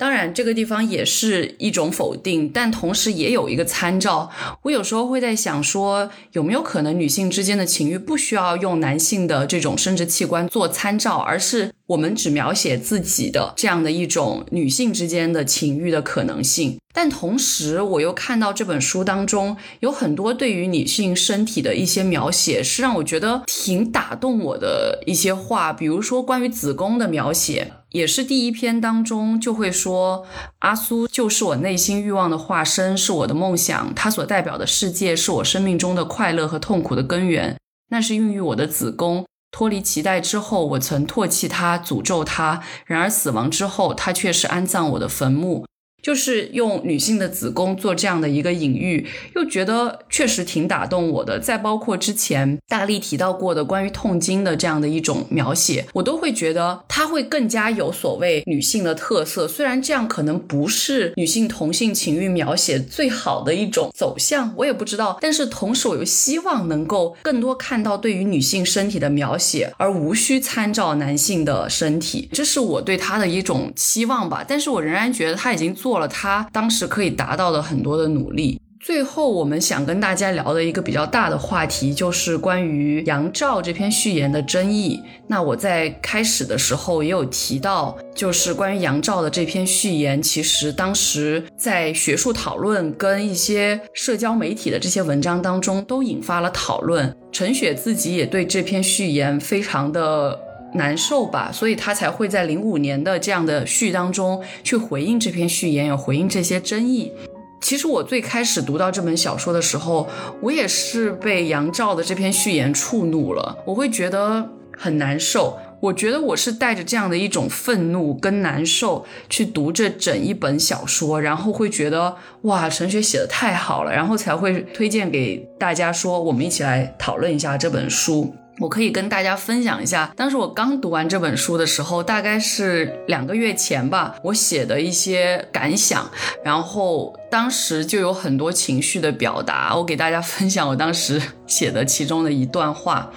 [0.00, 4.30] 当然，这个地方也是一种否定，但同时也有一个参照。
[4.62, 16.78] 我有时候会在想，说有没有可能女性之间的情欲不需要用男性的这种生殖器官做参照，而是我们只描写自己的这样的一种女性之间的情欲的可能性。
[16.94, 27.72] 但同时，我又看到这本书当中有很多对于女性身体的一些描写，是让我觉得挺打动我的一些话，比如说关于子宫的描写。
[27.90, 30.24] 也是第一篇当中就会说，
[30.60, 37.56] 阿苏就是我内心欲望的化身，是我的梦想，它所代表的世界是我生命中的快乐和痛苦的根源。
[37.88, 45.66] 那是孕育我的子宫，脱离脐带之后，我曾唾弃他，诅咒他；然而死亡之后，他却是安葬我的坟墓。
[46.02, 51.38] 就是用女性的子宫做这样的一个隐喻，又觉得确实挺打动我的。
[51.38, 59.46] 再包括之前大力提到过的关于痛经的这样的一种描写，我都会觉得它会更加有所谓女性的特色。
[59.46, 65.18] 虽然这样可能不是女性同性情欲描写最好的一种走向，我也不知道。
[65.20, 74.42] 但是同时，我又希望能够更多看到对于女性身体的描写，而无需参照男性的身体，这是我对他的一种期望吧。
[74.46, 75.89] 但是我仍然觉得他已经做。
[75.90, 78.60] 做了他当时可以达到的很多的努力。
[78.78, 85.02] 最后，我们想跟大家聊的一个比较大的话题，就是关于杨照这篇序言的争议。
[85.26, 97.12] 那我在开始的时候也有提到，就是关于杨照的这篇序言，其实当时在学术讨论跟一些社交媒体的这些文章当中都引发了讨论。
[97.32, 100.38] 陈雪自己也对这篇序言非常的。
[100.74, 107.12] 难受吧，所以他才会在零五年的这样的序当中去回应这篇序言，有回应这些争议。
[107.60, 110.08] 其实我最开始读到这本小说的时候，
[110.40, 115.58] 我也是被杨照的这篇序言触怒了，我会觉得很难受。
[115.80, 128.34] 我觉得我是带着这样的一种愤怒跟难受去读这整一本小说，然后会觉得哇，陈雪写的太好了，然后才会推荐给大家说，我们一起来讨论一下这本书。
[128.60, 136.08] 我可以跟大家分享一下，当时我刚读完这本书的时候，大概是两个月前吧，我写的一些感想，
[136.44, 143.10] 然后当时就有很多情绪的表达，我给大家分享我当时写的其中的一段话。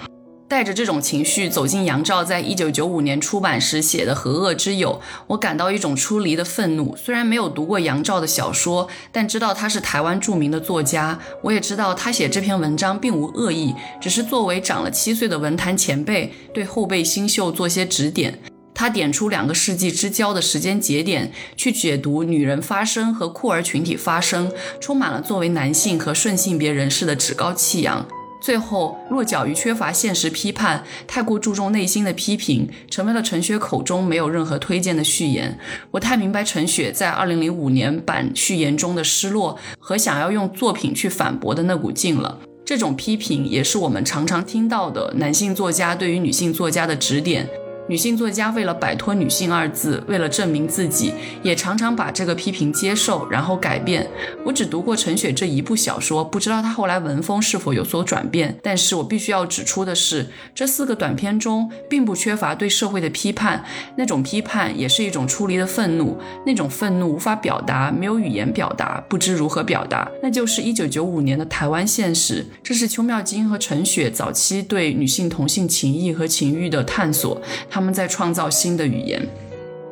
[0.46, 6.94] 带着这种情绪走进杨照在一九九五年出版时写的《和恶之友》，我感到一种出离的愤怒。
[6.96, 11.18] 虽然没有读过杨照的小说，但知道他是台湾著名的作家。
[11.42, 18.38] 我也知道他写这篇文章并无恶意，只是作为长了七岁的文坛前辈，对后辈新秀做些指点。
[18.74, 28.06] 他点出两个世纪之交的时间节点，去解读女人发声和酷儿群体发声，充满了作为男性和顺性别人士的趾高气扬。
[28.44, 35.58] 最后落脚于缺乏现实批判，太过注重内心的批评，成为了陈雪口中没有任何推荐的序言。
[35.90, 42.38] 我太明白陈雪在二零零五年版序言中的失落和想要用作品去反驳的那股劲了。
[42.66, 47.48] 这种批评也是我们常常听到的男性作家对于女性作家的指点。
[47.86, 51.12] 女性作家为了摆脱“女性”二字，为了证明自己，
[51.42, 54.08] 也常常把这个批评接受，然后改变。
[54.42, 58.58] 我只读过陈雪这一部小说，不知道她后来文风是否有所转变。
[58.62, 63.62] 但是我必须要指出的是，这四个短篇中并不缺乏对社会的批判，
[63.96, 66.16] 那种批判也是一种出离的愤怒，
[66.46, 72.46] 那种愤怒无法表达，没有语言表达，不知如何表达，那就是一九九五年的台湾现实。
[72.62, 77.42] 这是邱妙金和陈雪早期对女性同性情谊和情欲的探索。
[77.74, 79.28] 他们在创造新的语言。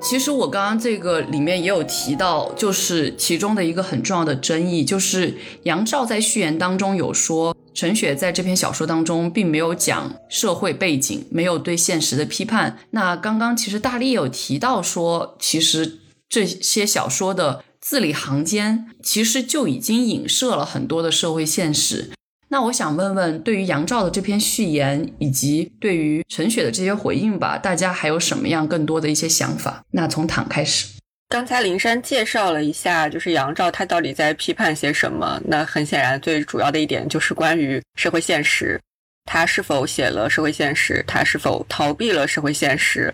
[0.01, 12.79] 其实我刚刚这个里面也有提到，就是其中的一个很重要的争议，就是杨照在序言当中有说，陈雪在这篇小说当中并没有讲社会背景，没有对现实的批判。
[12.91, 22.13] 那刚刚其实大力有提到说，其实这些小说的字里行间，其实就已经影射了很多的社会现实。
[22.53, 29.83] 那我想问问，对于杨照的这篇序言，以及对于陈雪的这些回应吧，大家还有什么样更多的一些想法？
[29.91, 30.87] 那从躺开始。
[31.31, 35.41] 刚才林珊介绍了一下，就是杨照他到底在批判些什么？
[35.47, 38.79] 那很显然，最主要的一点就是关于社会现实，
[39.25, 41.03] 他是否写了社会现实？
[41.07, 43.11] 他是否逃避了社会现实？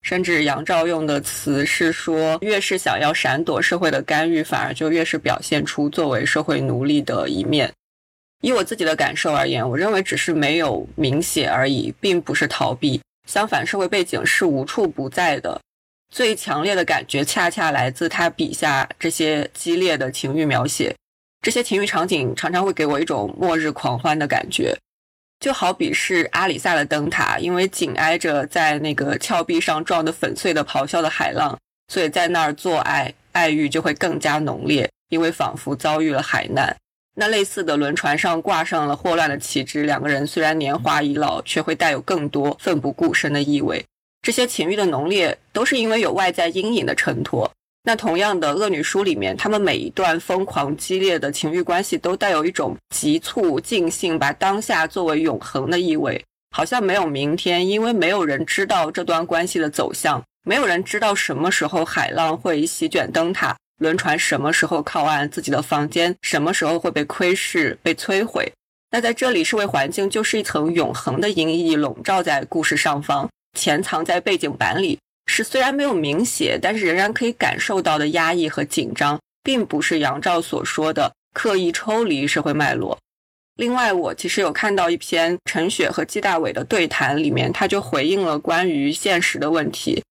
[0.00, 7.70] 甚至杨照用的词是说，越是想要闪躲社会的干预，反而就越是表现出作为社会奴隶的一面。
[8.40, 13.00] 以我自己的感受而言，我认为只是没有明写而已，并不是逃避。
[13.26, 15.60] 相反，社会背景是无处不在的。
[16.10, 20.94] 最强烈的感觉恰恰来自他笔下这些激烈的情欲描写。
[21.42, 24.76] 这些情欲场景常常会给我一种末日狂欢的感觉，
[25.40, 31.56] 就好比是阿里萨的灯塔，因为紧挨着在那个峭壁上撞得粉碎的咆哮的海浪，
[31.92, 36.74] 所以在那儿做爱，爱欲就会更加浓烈，因为仿佛遭遇了海难。
[37.20, 43.84] 那类似的轮船上挂上了霍乱的旗帜，两个人虽然年华已老，却会带有更多奋不顾身的意味。
[44.22, 47.50] 这些情欲的浓烈，都是因为有外在阴影的衬托。
[47.82, 63.56] 那同样的，《恶女书》里面，他们每一段疯狂激烈的情欲关系，都带有一种急促、尽兴，把当下作为永恒的意味，好像没有明天，因为没有人知道这段关系的走向，没有人知道什么时候海浪会席卷灯塔。
[63.78, 65.30] 轮船什么时候靠岸？
[65.30, 68.52] 自己的房间什么时候会被窥视、被摧毁？
[68.90, 82.98] 那在这里，社会环境就是一层永恒的阴翳，笼罩在故事上方，潜藏在背景板里，是虽然没有明写，但是仍然可以感受到的压抑和紧张，并不是杨照所说的刻意抽离社会脉络。
[83.56, 90.02] 另外，我其实有看到一篇陈雪和季大伟的对谈，里面他就回应了关于现实的问题。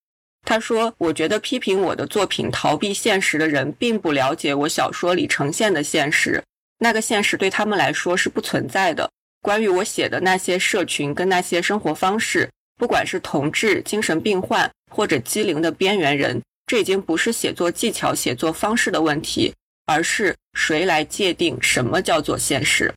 [0.50, 6.42] 他说：“我觉得批评我的作品逃避现实的人，并不了解我小说里呈现的现实。
[6.80, 9.12] 那个现实对他们来说是不存在的。
[9.42, 19.54] 关于我写的那些社群跟那些生活方式，不管是同志、精神病患或者机灵的边缘人，这已经不是写作技巧、写作方式的问题，
[19.86, 22.94] 而是谁来界定什么叫做现实。”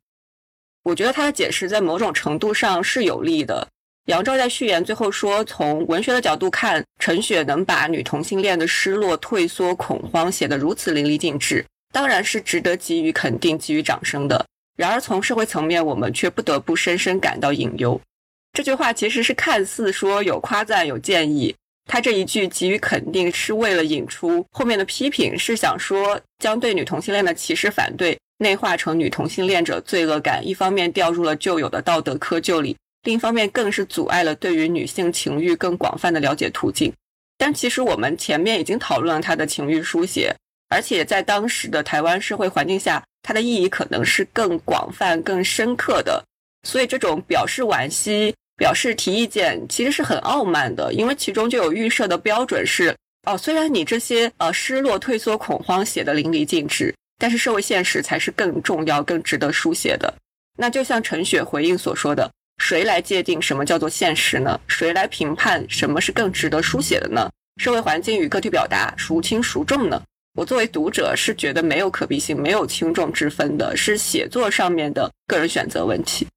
[0.86, 3.66] 我觉得他的解释在某种程度上是有利的。
[4.10, 14.44] 杨照在序言最后说：“从文学的角度看，陈雪能把女同性恋的失落、退缩、恐慌写得如此淋漓尽致，当然是值得给予肯定、给予掌声的。
[14.76, 18.00] 然而，从社会层面，我们却不得不深深感到隐忧。”
[18.52, 21.54] 这句话其实是看似说有夸赞、有建议，
[21.88, 32.76] 他这一句给予肯定是为了引出后面的批评，是想说将对女同性恋的歧视、反对内化成女同性恋者罪恶感，一方面掉入了旧有的道德窠臼里。
[33.04, 36.92] 另一方面，更是阻碍了对于女性情欲更广泛的了解途径。
[37.38, 40.34] 但其实我们前面已经讨论了她的情欲书写，
[40.68, 46.22] 而且在当时的台湾社会环境下，它的意义可能是更广泛、更深刻的。
[46.68, 52.94] 所以，这种表示惋惜、表示提意见，其实是很傲慢的，因为其中就有预设的标准是：
[53.26, 60.12] 哦，虽然你这些呃失落、退缩、恐慌写的淋漓尽致，但是社会现实才是更重要、更值得书写的。
[60.58, 62.30] 那就像陈雪回应所说的。
[62.60, 64.60] 谁来界定什么叫做现实呢？
[64.68, 67.28] 谁来评判什么是更值得书写的呢？
[67.56, 70.00] 社会环境与个体表达孰轻孰重呢？
[70.34, 76.28] 我作为读者是觉得没有可比性、没有轻重之分的，是写作上面的个人选择问题。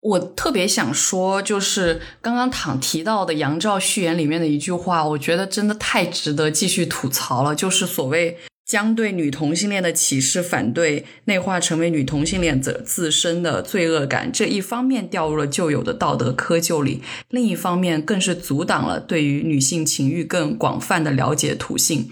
[0.00, 8.38] 我特别想说，就是刚刚躺提到的杨照序言里面的一句话，我觉得真的太值得继续吐槽了，就是所谓。
[8.72, 22.08] 将对女同性恋的歧视反对内化成为女同性恋者自身的罪恶感，这一方面掉入了旧有的道德窠臼里，另一方面更是阻挡了对于女性情欲更广泛的了解途径。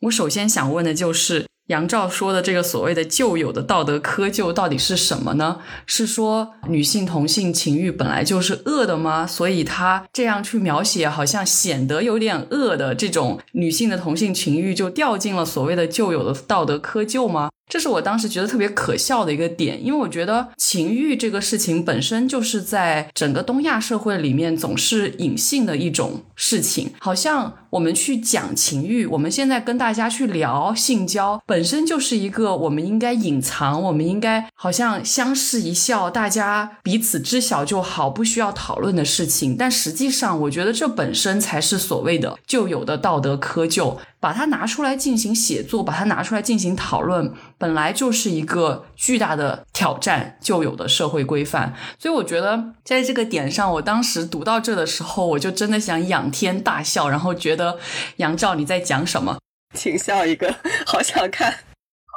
[0.00, 1.46] 我首先想问的就是。
[1.70, 5.58] 杨照说的这个所谓的旧有的道德窠臼到底是什么呢？
[5.86, 9.24] 是说女性同性情欲本来就是恶的吗？
[9.24, 17.50] 所以他这样去描写，好像显得有点恶的这种女性的同性情欲，就掉进了所谓的旧有的道德窠臼吗？
[17.70, 39.56] 这是我当时觉得特别可笑的一个点，因为我觉得情欲这个事情本身就是在整个东亚社会里面总是隐性的一种事情，好像我们去讲情欲，我们现在跟大家去聊性交，本身就是一个我们应该隐藏，我们应该好像相视一笑，大家彼此知晓就好，不需要讨论的事情。
[39.56, 43.96] 但实际上，我觉得这本身才是所谓的旧有的道德窠臼。
[44.20, 51.74] 把它拿出来进行写作，把它拿出来进行讨论，本来就是一个巨大的挑战旧有的社会规范。
[51.98, 57.78] 所以我觉得在这个点上，我当时读到这的时候，我就真的想仰天大笑，然后觉得
[58.16, 59.38] 杨照你在讲什么？
[59.74, 60.54] 请笑一个，
[60.84, 61.60] 好想看。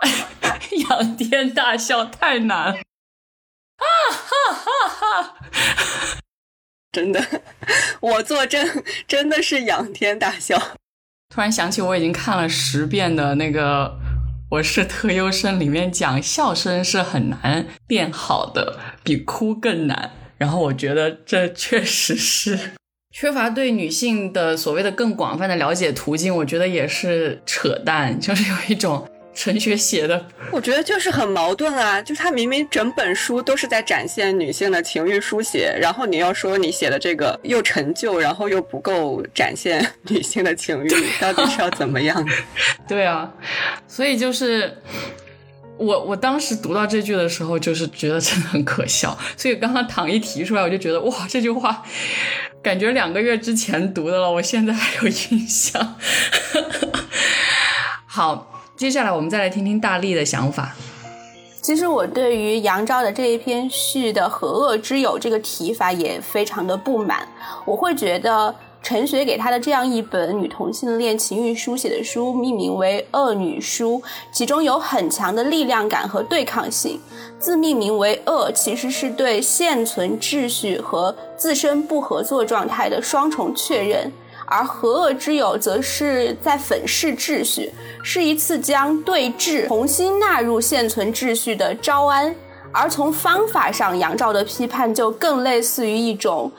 [0.90, 2.74] 仰天大笑太难。
[3.78, 5.36] 啊哈哈哈！
[6.92, 7.42] 真的，
[8.00, 10.78] 我作证，真的是仰天大笑。
[11.34, 13.86] 突然想起我已经看了十遍的那个
[14.52, 20.12] 《我是特优生》，里面讲笑声是很难变好的，比哭更难。
[20.38, 22.60] 然后我觉得这确实是
[23.10, 29.10] 缺乏对女性的所谓的更广泛的了解途径，我觉得也是扯淡，就是有一种。
[29.36, 32.00] 陈雪写的，我觉得就是很矛盾啊！
[32.02, 42.24] 就是他明明整本书都是在展现女性的情欲书写，然后你要说你写的这个又陈旧，然后又不够展现 女性的情欲，到底是要怎么样？
[42.88, 43.34] 对啊，
[43.88, 44.78] 所以就是
[45.78, 49.18] 我我当时读到这句的时候，就是觉得真的很可笑。
[49.36, 51.84] 所以刚刚唐一提出来，我就觉得哇，这句话
[52.62, 55.96] 感觉两个月之前读的了，我现在还有印象。
[58.06, 58.53] 好。
[58.84, 60.76] 接下来我们再来听听大力的想法。
[61.62, 67.26] 其实我对于杨照的这一篇序的“和恶之友”这个提法也非常的不满。
[67.64, 74.02] 我会觉得陈雪给他的这样一本女同性恋情欲书写的书命名为《恶女书》，
[74.34, 77.00] 其中有很强的力量感和对抗性。
[77.40, 84.12] 自命名为“恶”，其实是对现存秩序和自身不合作状态的双重确认。
[84.54, 87.72] 而和恶之友则是在粉饰秩序，
[88.04, 92.36] 是一次将对峙重新纳入现存秩序的招安。
[92.72, 96.52] 而从方法上，杨照的批判就更类似于一种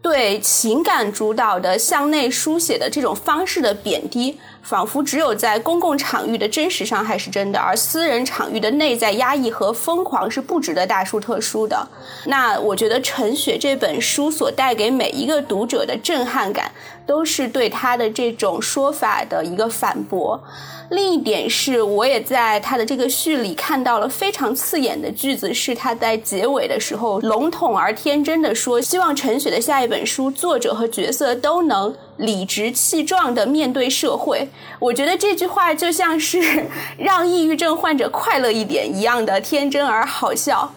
[0.00, 4.38] 对情感主导的向内书写的这种方式的贬低。
[4.62, 11.84] 仿佛只有在公共场域的真实伤害是真的，而私人场域的内在压抑和疯狂是不值得大书特书的。
[12.26, 16.70] 那我觉得陈雪这本书所带给每一个读者的震撼感，
[17.06, 20.42] 都是对他的这种说法的一个反驳。
[20.90, 34.46] 另一点是，我也在他的这个序里看到了非常刺眼的句子，是他在结尾的时候笼统而天真的说：“希望陈雪的下一本书作者和角色都能理直气壮地面对社会。”
[34.78, 36.66] 我觉得这句话就像是
[36.98, 40.74] 让抑郁症患者快乐一点一样的天真而好笑。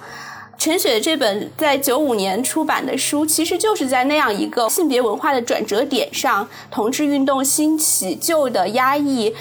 [0.57, 9.35] 陈雪这本在九五年出版的书，其实就是在那样一个性别文化的转折点上，同志运动兴起，旧的压抑。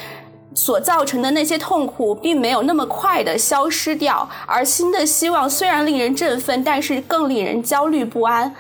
[0.57, 8.55] 所造成的那些痛苦，并没有那么快的消失掉，而新的希望虽然令人振奋，但是更令人焦虑不安。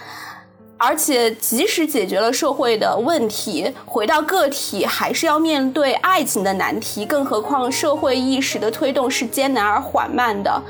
[0.76, 7.06] 而且，即使解决了社会的问题，回到个体，还是要面对爱情的难题。
[7.06, 10.62] 更何况，社会意识的推动是艰难而缓慢的。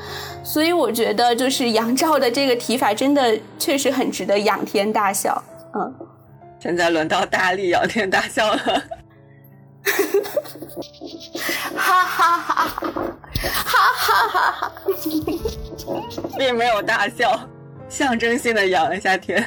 [0.44, 5.42] 所以，我觉得，就是杨照的这个提法，真的确实很值得仰天大笑。
[5.74, 5.94] 嗯，
[6.60, 8.58] 现在轮到大力仰天大笑了。
[11.76, 12.92] 哈哈哈哈
[13.64, 14.72] 哈哈哈！
[16.38, 17.40] 并没有大笑，
[17.88, 19.44] 象征性的仰了一下天。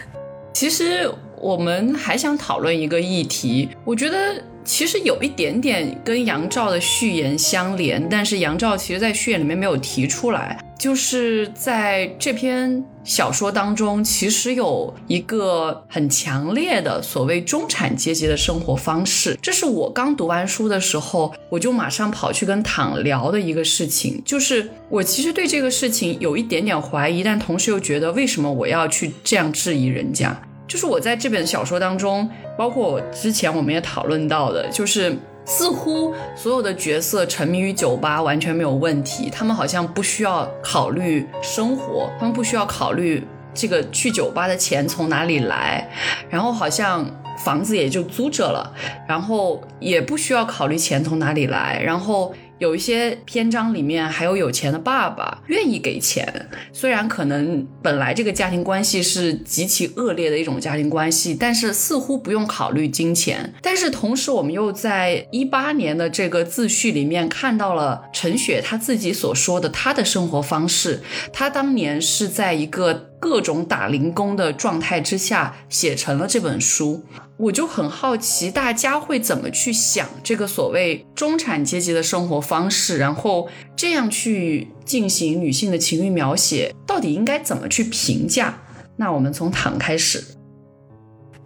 [0.59, 1.07] 其实
[1.39, 4.17] 我们还想讨论一个议题，我觉得。
[4.65, 19.39] 其实有一点点跟杨照的序言相连，但是杨照其实在序言里面没有提出来，就是在这篇小说当中，其实有一个很强烈的所谓中产阶级的生活方式。
[19.41, 30.37] 这是我刚读完书的时候，我就马上跑去跟躺聊的一个事情，就是我其实对这个事情有一点点怀疑，但同时又觉得为什么我要去这样质疑人家？
[30.67, 45.89] 就是我在这本小说当中，包括之前我们也讨论到的，就是似乎所有的角色沉迷于酒吧完全没有问题，他们好像不需要考虑生活，他们不需要考虑这个去酒吧的钱从哪里来，
[46.29, 47.09] 然后好像
[47.43, 48.73] 房子也就租着了，
[49.07, 52.33] 然后也不需要考虑钱从哪里来，然后。
[52.59, 63.53] 有一些篇章里面还有有钱的爸爸愿意给钱，虽然可能本来这个家庭关系是极其恶劣的一种家庭关系，但是似乎不用考虑金钱。
[63.61, 71.01] 但是同时，我们又在一八年的这个自序里面看到了陈雪他自己所说的他的生活方式。
[71.31, 77.03] 他当年是在一个各种打零工的状态之下写成了这本书。
[77.37, 88.59] 我就很好奇，大家会怎么去想这个所谓中产阶级的生活方式，然后这样去进行女性的情欲描写，到底应该怎么去评价？
[88.95, 90.23] 那我们从躺开始。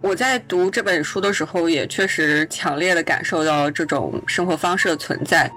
[0.00, 5.52] 我在读这本书的时候，也确实强烈的感受到这种生活方式的存在。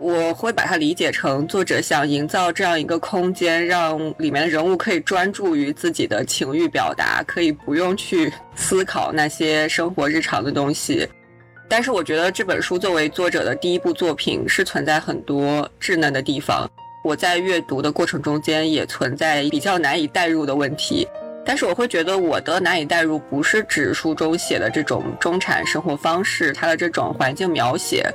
[0.00, 11.08] 我会把它理解成作者想营造这样一个空间，让里面的人物可以专注于自己的情欲表达，可以不用去思考那些生活日常的东西。
[11.68, 16.70] 但是我觉得这本书作为作者的第一部作品，是存在很多稚嫩的地方。
[17.04, 21.06] 我在阅读的过程中间也存在比较难以代入的问题。
[21.44, 28.06] 但是我会觉得我的难以代入，不是指书中写的这种中产生活方式，它的这种环境描写。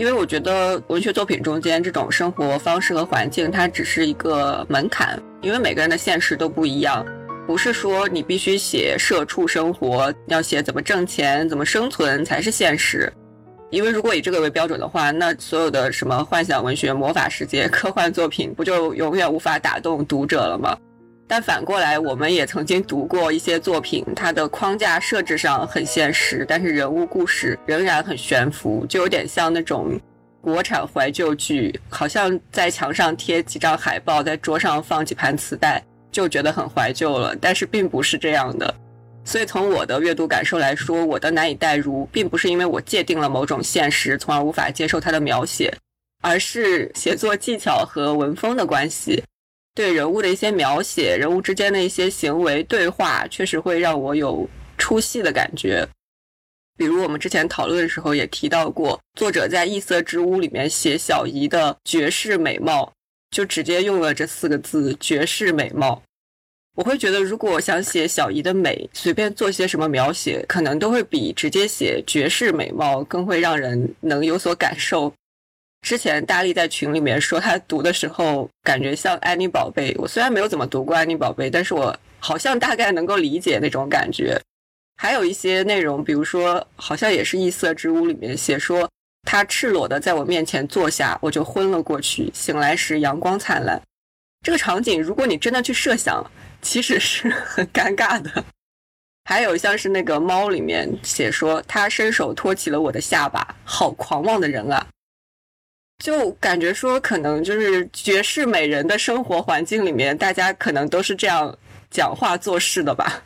[0.00, 5.22] 因为我觉得文学作品中间这种生活方式和环境，它只是一个门槛。
[5.42, 7.04] 因为每个人的现实都不一样，
[7.46, 13.12] 不是说你必须写社畜生活，要写怎么挣钱、怎么生存才是现实。
[13.68, 20.74] 因为如果以这个为标准的话，那所有的什么幻想文学、魔法世界、科幻作品，不就永远无法打动读者了吗？
[21.30, 29.96] 但反过来，我们也曾经读过一些作品，它的框架设置上很现实，但是人物故事仍然很悬浮，就有点像那种
[30.40, 37.36] 国产怀旧剧，好像在墙上贴几张海报，在桌上放几盘磁带，就觉得很怀旧了。
[37.36, 38.74] 但是并不是这样的，
[39.24, 45.72] 所以从我的阅读感受来说，我的难以代入，并不是因为我界定了某种现实，从而无法接受它的描写，
[46.22, 49.22] 而是写作技巧和文风的关系。
[49.74, 55.86] 对人物的一些描写，人物之间的一些行为对话，确实会让我有出戏的感觉。
[56.76, 62.92] 比如我们之前讨论的时候也提到过，作者在《异色之屋》里面写小姨的绝世美貌，
[63.30, 66.02] 就直接用了这四个字“绝世美貌”。
[66.76, 75.12] 我会觉得，如果想写小姨的美，随便做些什么描写，可能都会比直接写绝世美貌更会让人能有所感受。
[75.82, 84.40] 之前大力在群里面说他读的时候感觉像安妮宝贝，我虽然没有怎么读过安妮宝贝，但是我好像大概能够理解那种感觉。
[84.96, 88.88] 还有一些内容，比如说好像也是异色之屋里面写说
[89.22, 93.80] 他赤裸的在我面前坐下，我就昏了过去，醒来时阳光灿烂。
[94.42, 96.24] 这个场景如果你真的去设想，
[96.60, 98.44] 其实是很尴尬的。
[99.24, 104.86] 还有像是那个猫里面写说他伸手托起了我的下巴，好狂妄的人啊。
[106.00, 111.56] 就感觉说，可能就是绝世美人的生活环境里面，大家可能都是这样
[111.90, 113.22] 讲话做事的吧。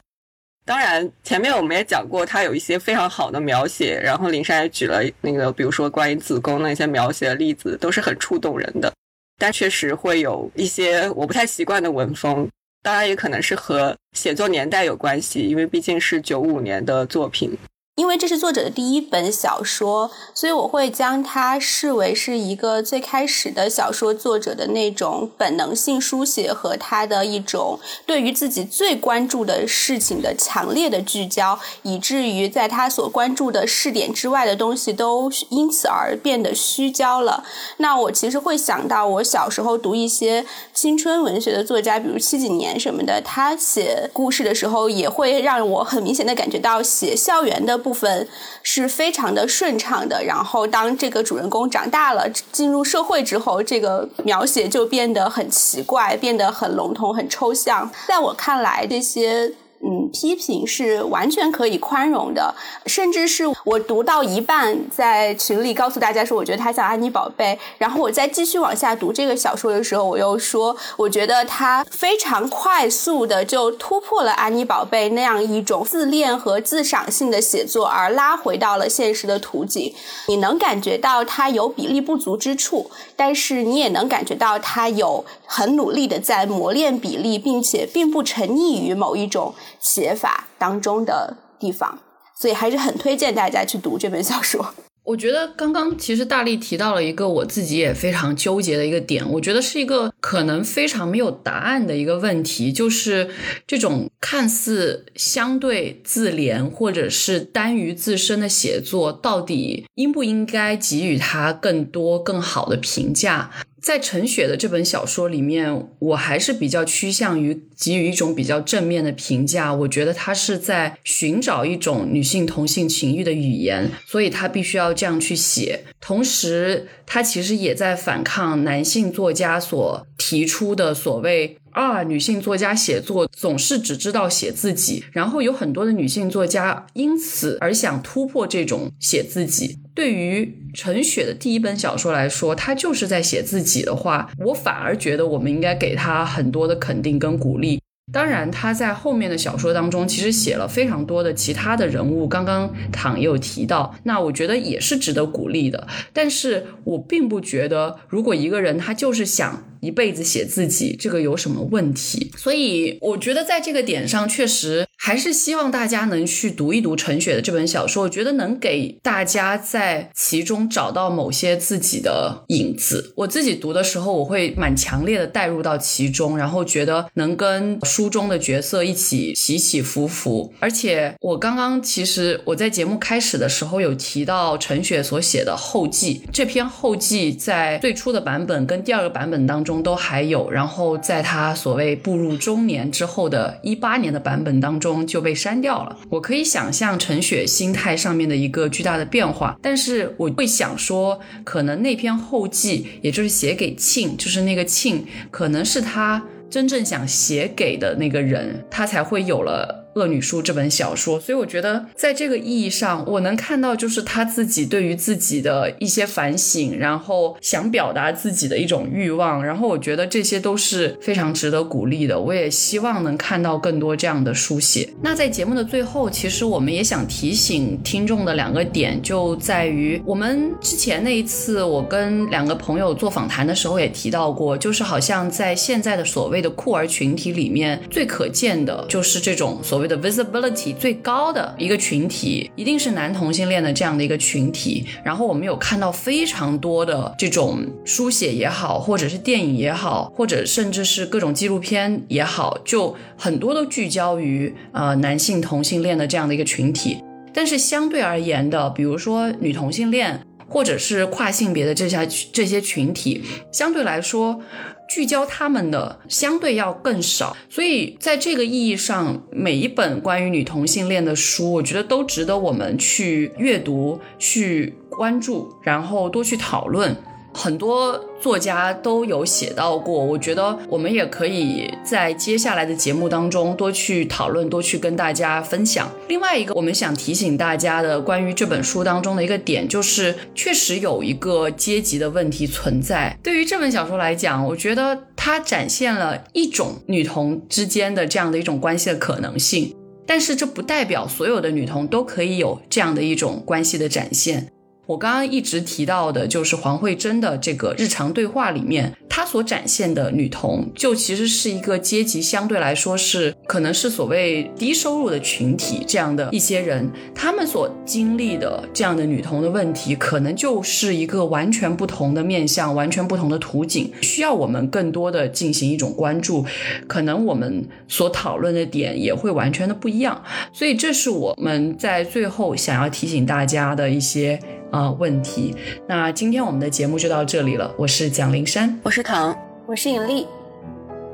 [0.67, 8.93] 当然，前面我们也讲过，他有一些非常好的描写，然后林珊也举了那个，比如说关于子宫那些描写的例子，都是很触动人的。
[9.39, 12.49] 但确实会有一些我不太习惯的文风，
[12.83, 17.57] 当然也可能是和写作年代有关系，因为毕竟是九五年的作品。
[17.97, 37.45] 因为这是作者的第一本小说，所以我会将它视为是一个最开始的小说作者的那种本能性书写和他的一种对于自己最关注的事情的强烈的聚焦，以至于在他所关注的视点之外的东西都因此而变得虚焦了。
[37.77, 47.84] 那我其实会想到我小时候读一些青春文学的作家，比如七几年什么的，他写故事的时候也会让我很明显的感觉到写校园的。
[47.85, 48.27] 部分
[48.63, 57.91] 是非常的顺畅的，然后当这个主人公长大了，进入社会之后，这个描写就变得很奇怪，变得很笼统、很抽象。
[58.09, 59.53] 在我看来，这些
[59.87, 62.55] 嗯，批评是完全可以宽容的，
[62.87, 79.95] 甚至是我读到一半，在群里告诉大家说，我觉得他像安妮宝贝，然后我再继续往下读这个小说的时候，我又说，我觉得他非常快速的就突破了安妮宝贝那样一种自恋和自赏性的写作，而拉回到了现实的图景。
[80.29, 89.55] 你能感觉到他有比例不足之处，但是你也能感觉到他有很努力的在磨练比例，并且并不沉溺于某一种。
[89.85, 91.99] 写法当中的地方，
[92.37, 94.75] 所以还是很推荐大家去读这本小说。
[95.05, 103.29] 我觉得刚刚其实大力提到了一个我自己也非常纠结的一个点，我觉得是一个可能非常没有答案的一个问题，就是
[103.67, 113.51] 这种看似相对自怜或者是单于自身的写作，到底应不应该给予他更多更好的评价？
[113.85, 119.75] 在陈雪的这本小说里面，我还是比较趋向于给予一种比较正面的评价。
[119.75, 125.85] 我觉得她是在寻找一种女性同性情欲的语言，所以她必须要这样去写。
[126.01, 131.59] 同时，他其实也在反抗男性作家所提出的所谓。
[131.73, 139.77] 啊，女性作家写作总是只知道写自己，然后有很多的女性作家因此而想突破这种写自己。
[139.95, 147.81] 对于陈雪的第一本小说来说，他就是在写自己的话，我反而觉得我们应该给他很多的肯定跟鼓励。
[148.13, 155.87] 当然，他在后面的小说当中其实写了非常多的其他的人物，刚刚躺也有提到，那我觉得也是值得鼓励的。
[156.13, 159.65] 但是我并不觉得，如果一个人他就是想。
[159.85, 162.33] 一辈子写自己，这个有什么问题？
[162.37, 168.05] 所以我觉得在这个点上，确实还是希望大家能去读一读陈雪的这本小说。
[168.05, 173.13] 我觉得能给大家在其中找到某些自己的影子。
[173.17, 180.53] 我自己读的时候，我会蛮强烈的带入到其中，然后觉得能跟书中的角色一起起起伏伏。
[180.61, 189.74] 而且我刚刚其实我在节目开始的时候有提到陈雪所写的后记，这篇后记在最初的版本跟第二个版本当中。
[189.83, 195.97] 都还有，然后在他所谓步入中年之后的一八年的版本当中就被删掉了。
[196.09, 209.81] 我可以想象陈雪心态上面的一个巨大的变化，但是我会想说，可能那篇后记，也就是写给庆，就是那个庆，可能是他真正想写给的那个人，他才会有了。
[209.95, 222.19] 《恶女书》这本小说，所以我觉得在这个意义上，我能看到就是他自己对于自己的一些反省，然后想表达自己的一种欲望，然后我觉得这些都是非常值得鼓励的。
[222.19, 224.89] 我也希望能看到更多这样的书写。
[225.01, 239.84] 那在节目的最后，其实我们也想提醒听众的两个点，就在于我们之前那一次我跟两个朋友做访谈的时候也提到过，就是好像在现在的所谓的酷儿群体里面，最可见的就是这种所谓。
[239.89, 244.87] 的 visibility 最高的一个群体，一定是男同性恋的这样的一个群体。
[245.03, 256.99] 然后我们有看到非常多的这种书写也好，或者是电影也好，或者甚至是各种纪录片也好，就很多都聚焦于呃男性同性恋的这样的一个群体。
[257.33, 263.23] 但是相对而言的，比如说女同性恋，或者是跨性别的这些这些群体，
[263.53, 264.41] 相对来说。
[264.89, 276.97] 聚焦他们的相对要更少，所以在这个意义上，每一本关于女同性恋的书，我觉得都值得我们去阅读、去关注，然后多去讨论。
[277.37, 285.93] 很多作家都有写到过，我觉得我们也可以在接下来的节目当中多去讨论，多去跟大家分享。
[286.09, 293.15] 另外一个，我们想提醒大家的关于这本书当中的一个点，就是确实有一个阶级的问题存在。
[293.23, 304.49] 对于这本小说来讲，我觉得它展现了一种女童之间的这样的一种关系的可能性，但是这不代表所有的女童都可以有这样的一种关系的展现。
[304.87, 326.45] 我刚刚一直提到的，就是黄慧珍的这个日常对话里面，她所展现的女童，就其实是一个阶级相对来说是可能是所谓低收入的群体这样的一些人，他们所经历的这样的女童的问题，可能就是一个完全不同的面向，完全不同的图景，需要我们更多的进行一种关注，
[326.87, 330.23] 可能我们所讨论的点也会完全的不一样，
[330.53, 334.39] 所以这是我们在最后想要提醒大家的一些。
[334.75, 335.55] 啊，问题。
[335.87, 337.73] 那今天我们的节目就到这里了。
[337.79, 340.27] 我是蒋灵山，我是唐，我是尹丽。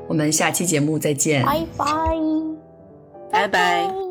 [0.07, 1.85] 我们下期节目再见，拜拜，
[3.31, 4.10] 拜拜。